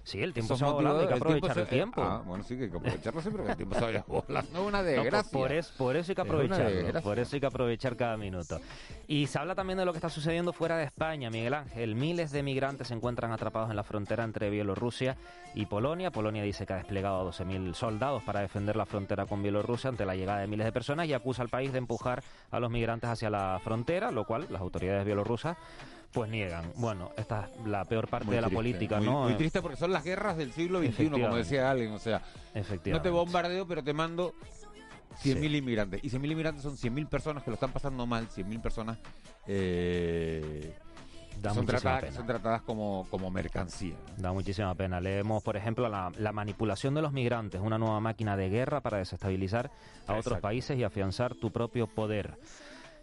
Sí, 0.08 0.24
el 0.24 0.34
tiempo 0.34 0.56
se 0.56 0.64
va 0.64 0.72
volando, 0.72 1.02
hay 1.02 1.08
que 1.08 1.14
aprovechar 1.16 1.58
el 1.60 1.68
tiempo. 1.68 2.02
Ah, 2.02 2.24
bueno, 2.26 2.42
sí, 2.42 2.56
que 2.56 2.64
hay 2.64 2.70
que 2.70 2.78
aprovecharlo 2.78 3.22
siempre, 3.22 3.44
que 3.44 3.52
el 3.52 3.58
tiempo 3.58 3.76
se 3.76 3.82
vaya 3.82 4.06
volando. 4.08 4.66
Una 4.66 4.82
desgracia. 4.82 5.38
por, 5.38 5.52
eso, 5.52 5.74
por 5.78 5.98
eso 5.98 6.12
hay 6.14 6.16
que 6.16 6.22
aprovecharlo, 6.22 7.02
por 7.02 7.20
eso 7.20 7.36
hay 7.36 7.40
que 7.42 7.46
aprovechar 7.46 7.98
cada 7.98 8.16
minuto. 8.16 8.58
Y 9.06 9.28
se 9.28 9.38
habla 9.38 9.54
también 9.54 9.78
de 9.80 9.84
lo 9.84 9.92
que 9.92 9.98
está 9.98 10.10
sucediendo 10.10 10.54
fuera 10.54 10.78
de 10.78 10.86
España, 10.86 11.30
Miguel 11.30 11.54
Ángel. 11.54 11.96
Miles 11.96 12.32
de 12.32 12.42
migrantes 12.42 12.88
se 12.88 12.94
encuentran 12.94 13.34
atrapados 13.34 13.70
en 13.70 13.76
la 13.76 13.84
frontera 13.84 14.24
entre 14.24 14.50
Bielorrusia 14.50 15.18
y 15.54 15.66
Polonia. 15.66 16.10
Polonia 16.10 16.42
dice 16.42 16.66
que 16.66 16.72
ha 16.72 16.78
desplegado 16.78 17.20
a 17.20 17.30
12.000 17.30 17.74
soldados 17.74 18.24
para 18.24 18.40
defender 18.40 18.78
la 18.78 18.86
frontera 18.86 19.26
con 19.26 19.44
Bielorrusia 19.44 19.90
ante 19.90 20.06
la 20.06 20.16
llegada 20.16 20.40
de 20.40 20.48
miles 20.48 20.64
de 20.64 20.72
personas 20.72 21.08
y 21.08 21.14
acusa 21.14 21.42
al 21.42 21.50
país 21.50 21.74
de 21.74 21.80
empujar 21.80 22.24
a 22.50 22.62
los 22.62 22.72
migrantes 22.72 23.10
hacia 23.10 23.30
la 23.30 23.60
frontera, 23.62 24.12
lo 24.12 24.24
cual 24.24 24.48
las 24.50 24.62
autoridades 24.62 25.06
bielorrusas 25.06 25.58
pues 26.12 26.30
niegan. 26.30 26.72
Bueno, 26.76 27.12
esta 27.18 27.46
es 27.46 27.68
la 27.68 27.86
peor 27.86 28.08
parte 28.08 28.32
de 28.32 28.42
la 28.42 28.50
política, 28.50 29.00
¿no? 29.00 29.24
Muy 29.24 29.36
triste 29.36 29.62
porque 29.62 29.78
son 29.78 29.92
las 29.92 30.04
guerras 30.04 30.38
del 30.38 30.52
siglo 30.52 30.80
XXI, 30.80 31.10
como 31.10 31.36
decía 31.36 31.70
alguien. 31.70 31.92
O 31.92 32.00
sea, 32.00 32.22
no 32.86 33.02
te 33.02 33.10
bombardeo, 33.10 33.68
pero 33.68 33.84
te 33.84 33.94
mando 33.94 34.34
100.000 35.24 35.58
inmigrantes. 35.58 36.04
Y 36.04 36.10
100.000 36.10 36.32
inmigrantes 36.32 36.64
son 36.64 36.78
100.000 36.78 37.08
personas 37.08 37.44
que 37.44 37.52
lo 37.52 37.56
están 37.56 37.72
pasando 37.72 38.06
mal, 38.06 38.28
100.000 38.30 38.62
personas 38.62 38.98
eh, 39.48 40.76
son, 41.54 41.66
tratadas, 41.66 42.14
son 42.14 42.26
tratadas 42.26 42.62
como, 42.62 43.08
como 43.10 43.32
mercancía. 43.32 43.96
Da 44.18 44.32
muchísima 44.34 44.74
pena. 44.76 45.00
Leemos, 45.00 45.44
por 45.44 45.58
ejemplo, 45.58 45.88
la, 45.90 46.12
la, 46.18 46.32
manipulación 46.32 46.94
de 46.94 47.02
los 47.02 47.14
migrantes, 47.14 47.62
una 47.62 47.78
nueva 47.78 48.00
máquina 48.00 48.36
de 48.36 48.50
guerra 48.50 48.82
para 48.82 48.98
desestabilizar 48.98 49.72
a 50.08 50.14
otros 50.16 50.40
países 50.40 50.78
y 50.78 50.84
afianzar 50.84 51.36
tu 51.36 51.52
propio 51.52 51.88
poder. 51.88 52.38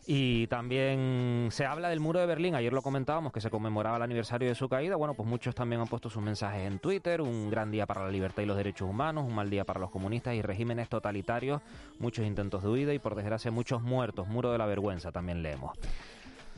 Y 0.06 0.46
también 0.48 1.48
se 1.50 1.64
habla 1.64 1.88
del 1.88 1.98
muro 1.98 2.20
de 2.20 2.26
Berlín, 2.26 2.54
ayer 2.54 2.72
lo 2.72 2.82
comentábamos, 2.82 3.32
que 3.32 3.40
se 3.40 3.48
conmemoraba 3.48 3.96
el 3.96 4.02
aniversario 4.02 4.48
de 4.48 4.54
su 4.54 4.68
caída. 4.68 4.96
Bueno, 4.96 5.14
pues 5.14 5.26
muchos 5.26 5.54
también 5.54 5.80
han 5.80 5.86
puesto 5.86 6.10
sus 6.10 6.22
mensajes 6.22 6.66
en 6.66 6.78
Twitter, 6.78 7.22
un 7.22 7.48
gran 7.48 7.70
día 7.70 7.86
para 7.86 8.04
la 8.04 8.10
libertad 8.10 8.42
y 8.42 8.46
los 8.46 8.56
derechos 8.56 8.88
humanos, 8.88 9.24
un 9.26 9.34
mal 9.34 9.48
día 9.48 9.64
para 9.64 9.80
los 9.80 9.90
comunistas 9.90 10.34
y 10.34 10.42
regímenes 10.42 10.90
totalitarios, 10.90 11.62
muchos 11.98 12.26
intentos 12.26 12.62
de 12.62 12.68
huida 12.68 12.92
y 12.92 12.98
por 12.98 13.14
desgracia 13.14 13.50
muchos 13.50 13.80
muertos, 13.80 14.28
muro 14.28 14.52
de 14.52 14.58
la 14.58 14.66
vergüenza 14.66 15.10
también 15.10 15.42
leemos. 15.42 15.72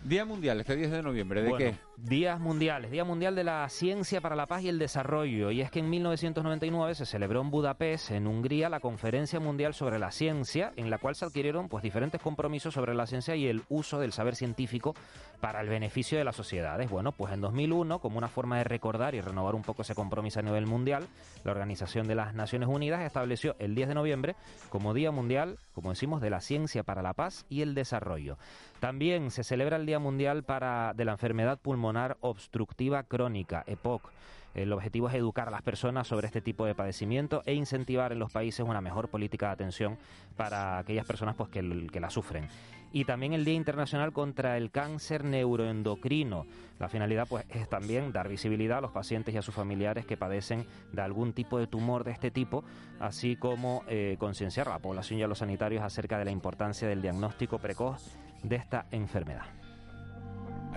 Día 0.07 0.25
Mundial, 0.25 0.61
este 0.61 0.77
10 0.77 0.93
de 0.93 1.03
noviembre, 1.03 1.43
¿de 1.43 1.53
qué? 1.57 1.75
Días 1.97 2.39
Mundiales, 2.39 2.93
Día 2.93 3.03
Mundial 3.03 3.35
de 3.35 3.43
la 3.43 3.69
Ciencia 3.69 4.21
para 4.21 4.37
la 4.37 4.47
Paz 4.47 4.63
y 4.63 4.69
el 4.69 4.79
Desarrollo. 4.79 5.51
Y 5.51 5.61
es 5.61 5.73
que 5.73 5.81
en 5.81 5.91
1999 5.91 6.95
se 6.95 7.07
celebró 7.07 7.41
en 7.41 7.51
Budapest, 7.51 8.13
en 8.13 8.29
Hungría, 8.29 8.69
la 8.69 8.79
Conferencia 8.79 9.41
Mundial 9.41 9.75
sobre 9.75 9.99
la 9.99 10.13
Ciencia, 10.13 10.73
en 10.77 10.91
la 10.91 10.99
cual 10.99 11.17
se 11.17 11.25
adquirieron 11.25 11.69
pues, 11.69 11.83
diferentes 11.83 12.21
compromisos 12.21 12.73
sobre 12.73 12.95
la 12.95 13.09
ciencia 13.09 13.35
y 13.35 13.49
el 13.49 13.65
uso 13.69 13.99
del 13.99 14.13
saber 14.13 14.37
científico 14.37 14.95
para 15.41 15.61
el 15.61 15.69
beneficio 15.69 16.19
de 16.19 16.25
las 16.25 16.37
sociedades. 16.37 16.91
Bueno, 16.91 17.13
pues 17.13 17.33
en 17.33 17.41
2001, 17.41 17.99
como 17.99 18.19
una 18.19 18.29
forma 18.29 18.59
de 18.59 18.65
recordar 18.65 19.15
y 19.15 19.21
renovar 19.21 19.55
un 19.55 19.63
poco 19.63 19.83
ese 19.83 19.95
compromiso 19.95 20.41
a 20.41 20.43
nivel 20.43 20.67
mundial, 20.67 21.07
la 21.45 21.53
Organización 21.53 22.07
de 22.07 22.15
las 22.15 22.35
Naciones 22.35 22.69
Unidas 22.69 23.03
estableció 23.03 23.57
el 23.59 23.75
10 23.75 23.89
de 23.89 23.95
noviembre 23.95 24.37
como 24.69 24.95
Día 24.95 25.11
Mundial, 25.11 25.59
como 25.75 25.91
decimos, 25.91 26.21
de 26.21 26.31
la 26.31 26.41
Ciencia 26.41 26.83
para 26.83 27.03
la 27.03 27.15
Paz 27.15 27.47
y 27.49 27.63
el 27.63 27.75
Desarrollo. 27.75 28.39
También 28.81 29.31
se 29.31 29.45
celebra 29.45 29.77
el 29.77 29.87
Día 29.87 29.99
Mundial 29.99 30.43
para, 30.43 30.93
de 30.95 31.05
la 31.05 31.13
Enfermedad 31.13 31.59
Pulmonar 31.59 32.17
Obstructiva 32.21 33.03
Crónica, 33.03 33.65
EPOC. 33.67 34.11
El 34.57 34.73
objetivo 34.73 35.11
es 35.11 35.15
educar 35.15 35.49
a 35.49 35.51
las 35.51 35.61
personas 35.61 36.09
sobre 36.09 36.27
este 36.27 36.41
tipo 36.41 36.65
de 36.65 36.75
padecimiento 36.75 37.43
e 37.45 37.53
incentivar 37.53 38.11
en 38.13 38.19
los 38.19 38.33
países 38.33 38.65
una 38.67 38.81
mejor 38.81 39.09
política 39.09 39.49
de 39.49 39.53
atención 39.53 39.99
para 40.35 40.79
aquellas 40.79 41.05
personas 41.05 41.35
pues, 41.37 41.51
que, 41.51 42.01
la 42.01 42.09
sufren 42.09 42.49
y 42.91 43.05
también 43.05 43.35
el 43.35 43.45
Día 43.45 43.53
Internacional 43.53 44.15
contra 44.15 44.57
el 44.57 44.71
Cáncer 44.71 45.25
Neuroendocrino. 45.25 46.47
La 46.79 46.89
finalidad 46.89 47.27
pues 47.29 47.45
es 47.51 47.69
también 47.69 48.13
dar 48.13 48.31
visibilidad 48.31 48.79
a 48.79 48.81
los 48.81 48.93
pacientes 48.93 49.35
y 49.35 49.39
a 49.39 49.43
sus 49.43 49.55
familiares 49.55 50.07
que 50.07 50.17
padecen 50.17 50.67
de 50.91 51.03
algún 51.03 51.35
tipo 51.35 51.59
de 51.59 51.67
tumor 51.67 52.05
de 52.05 52.13
este 52.13 52.31
tipo, 52.31 52.65
así 52.99 53.37
como 53.37 53.85
eh, 53.89 54.17
concienciar 54.19 54.69
a 54.69 54.73
la 54.73 54.79
población 54.79 55.21
y 55.21 55.23
a 55.23 55.29
los 55.29 55.39
sanitarios 55.39 55.83
acerca 55.83 56.19
de 56.19 56.25
la 56.25 56.31
importancia 56.31 56.89
del 56.89 57.03
diagnóstico 57.03 57.59
precoz 57.59 58.17
de 58.43 58.57
esta 58.57 58.87
enfermedad 58.91 59.45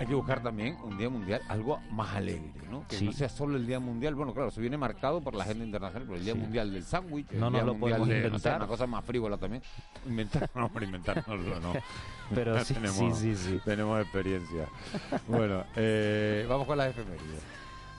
hay 0.00 0.06
que 0.06 0.14
buscar 0.14 0.42
también 0.42 0.78
un 0.82 0.96
día 0.96 1.10
mundial 1.10 1.42
algo 1.46 1.78
más 1.90 2.16
alegre, 2.16 2.50
¿no? 2.70 2.86
Que 2.88 3.02
no 3.02 3.12
sea 3.12 3.28
solo 3.28 3.58
el 3.58 3.66
día 3.66 3.78
mundial. 3.78 4.14
Bueno, 4.14 4.32
claro, 4.32 4.50
se 4.50 4.58
viene 4.58 4.78
marcado 4.78 5.20
por 5.20 5.34
la 5.34 5.44
agenda 5.44 5.62
internacional, 5.62 6.06
pero 6.06 6.18
el 6.18 6.24
día 6.24 6.34
mundial 6.34 6.72
del 6.72 6.84
sándwich. 6.84 7.30
No 7.32 7.50
nos 7.50 7.66
lo 7.66 7.76
podemos 7.76 8.08
inventar. 8.08 8.56
una 8.56 8.66
cosa 8.66 8.86
más 8.86 9.04
frívola 9.04 9.36
también. 9.36 9.62
Inventar, 10.06 10.48
no, 10.54 10.70
inventárnoslo, 10.80 11.60
no. 11.60 11.74
Pero 12.34 12.64
sí, 12.64 12.74
sí, 12.86 13.10
sí, 13.12 13.36
sí. 13.36 13.60
Tenemos 13.62 14.00
experiencia. 14.00 14.68
bueno, 15.28 15.64
eh, 15.76 16.46
vamos 16.48 16.66
con 16.66 16.78
las 16.78 16.88
efemérides. 16.88 17.42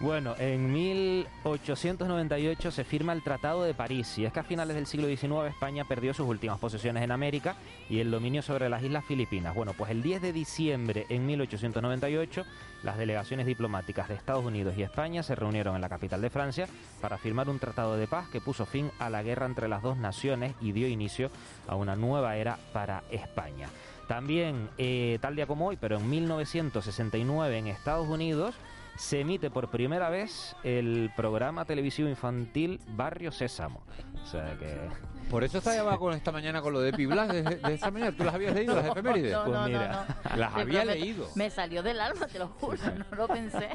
Bueno, 0.01 0.33
en 0.39 0.73
1898 0.73 2.71
se 2.71 2.83
firma 2.83 3.13
el 3.13 3.21
Tratado 3.21 3.61
de 3.61 3.75
París 3.75 4.17
y 4.17 4.25
es 4.25 4.33
que 4.33 4.39
a 4.39 4.43
finales 4.43 4.75
del 4.75 4.87
siglo 4.87 5.07
XIX 5.07 5.53
España 5.53 5.85
perdió 5.85 6.11
sus 6.11 6.27
últimas 6.27 6.57
posesiones 6.57 7.03
en 7.03 7.11
América 7.11 7.55
y 7.87 7.99
el 7.99 8.09
dominio 8.09 8.41
sobre 8.41 8.67
las 8.67 8.81
Islas 8.81 9.05
Filipinas. 9.05 9.53
Bueno, 9.53 9.73
pues 9.77 9.91
el 9.91 10.01
10 10.01 10.23
de 10.23 10.33
diciembre 10.33 11.05
en 11.09 11.27
1898 11.27 12.45
las 12.81 12.97
delegaciones 12.97 13.45
diplomáticas 13.45 14.09
de 14.09 14.15
Estados 14.15 14.43
Unidos 14.43 14.73
y 14.75 14.81
España 14.81 15.21
se 15.21 15.35
reunieron 15.35 15.75
en 15.75 15.81
la 15.81 15.89
capital 15.89 16.19
de 16.19 16.31
Francia 16.31 16.67
para 16.99 17.19
firmar 17.19 17.47
un 17.47 17.59
tratado 17.59 17.95
de 17.95 18.07
paz 18.07 18.27
que 18.29 18.41
puso 18.41 18.65
fin 18.65 18.89
a 18.97 19.11
la 19.11 19.21
guerra 19.21 19.45
entre 19.45 19.67
las 19.67 19.83
dos 19.83 19.97
naciones 19.97 20.55
y 20.61 20.71
dio 20.71 20.87
inicio 20.87 21.29
a 21.67 21.75
una 21.75 21.95
nueva 21.95 22.37
era 22.37 22.57
para 22.73 23.03
España. 23.11 23.69
También, 24.07 24.67
eh, 24.79 25.19
tal 25.21 25.35
día 25.35 25.45
como 25.45 25.67
hoy, 25.67 25.77
pero 25.79 25.97
en 25.97 26.09
1969 26.09 27.59
en 27.59 27.67
Estados 27.67 28.07
Unidos, 28.07 28.55
se 28.95 29.21
emite 29.21 29.49
por 29.49 29.69
primera 29.69 30.09
vez 30.09 30.55
el 30.63 31.11
programa 31.15 31.65
televisivo 31.65 32.09
infantil 32.09 32.79
Barrio 32.89 33.31
Sésamo. 33.31 33.83
O 34.23 34.25
sea 34.25 34.55
que... 34.57 35.11
Por 35.29 35.45
eso 35.45 35.59
estaba 35.59 35.97
con 35.99 36.13
esta 36.13 36.31
mañana 36.31 36.61
con 36.61 36.73
lo 36.73 36.81
de 36.81 36.91
Piblas 36.91 37.29
de, 37.29 37.41
de 37.41 37.73
esta 37.73 37.89
mañana. 37.89 38.11
¿Tú 38.11 38.25
las 38.25 38.35
habías 38.35 38.53
leído, 38.53 38.75
las 38.75 38.87
efemérides? 38.87 39.31
No, 39.31 39.43
pues 39.45 39.55
no, 39.55 39.65
mira, 39.65 40.05
no, 40.29 40.35
las 40.37 40.53
había 40.55 40.81
prometo, 40.81 40.99
leído. 40.99 41.27
Me 41.35 41.49
salió 41.49 41.81
del 41.81 42.01
alma, 42.01 42.27
te 42.27 42.37
lo 42.37 42.47
juro, 42.49 42.77
no 43.09 43.15
lo 43.15 43.27
pensé. 43.27 43.69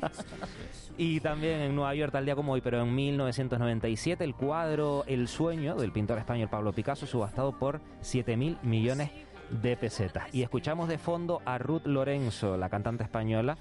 Y 0.99 1.21
también 1.21 1.61
en 1.61 1.75
Nueva 1.75 1.95
York, 1.95 2.13
tal 2.13 2.27
día 2.27 2.37
como 2.37 2.53
hoy, 2.53 2.61
pero 2.61 2.83
en 2.83 2.95
1997, 2.95 4.23
el 4.23 4.35
cuadro 4.35 5.05
El 5.07 5.29
sueño 5.29 5.77
del 5.77 5.93
pintor 5.93 6.19
español 6.19 6.49
Pablo 6.51 6.73
Picasso, 6.73 7.07
subastado 7.07 7.59
por 7.59 7.81
7 8.03 8.37
mil 8.37 8.59
millones 8.63 9.11
de 9.51 9.77
pesetas. 9.77 10.33
Y 10.35 10.43
escuchamos 10.43 10.89
de 10.89 10.99
fondo 10.99 11.41
a 11.45 11.59
Ruth 11.59 11.87
Lorenzo, 11.87 12.57
la 12.57 12.69
cantante 12.69 13.05
española, 13.05 13.57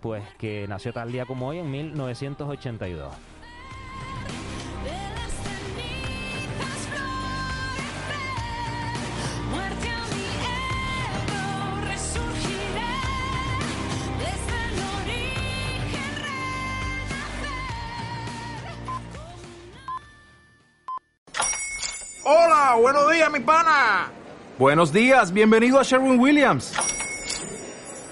pues 0.00 0.22
que 0.38 0.66
nació 0.68 0.92
tal 0.92 1.12
día 1.12 1.26
como 1.26 1.48
hoy 1.48 1.58
en 1.58 1.70
1982. 1.70 3.12
Muerte 9.50 9.88
a 9.88 10.02
mi 10.14 10.24
ego, 11.26 11.88
resurgiré 11.88 12.92
desde 14.18 14.56
el 14.68 14.78
origen, 15.02 16.18
Hola, 22.24 22.76
buenos 22.80 23.10
días, 23.12 23.30
mi 23.32 23.40
pana. 23.40 24.10
Buenos 24.58 24.92
días, 24.92 25.32
bienvenido 25.32 25.78
a 25.78 25.82
Sherwin 25.82 26.18
Williams. 26.18 26.74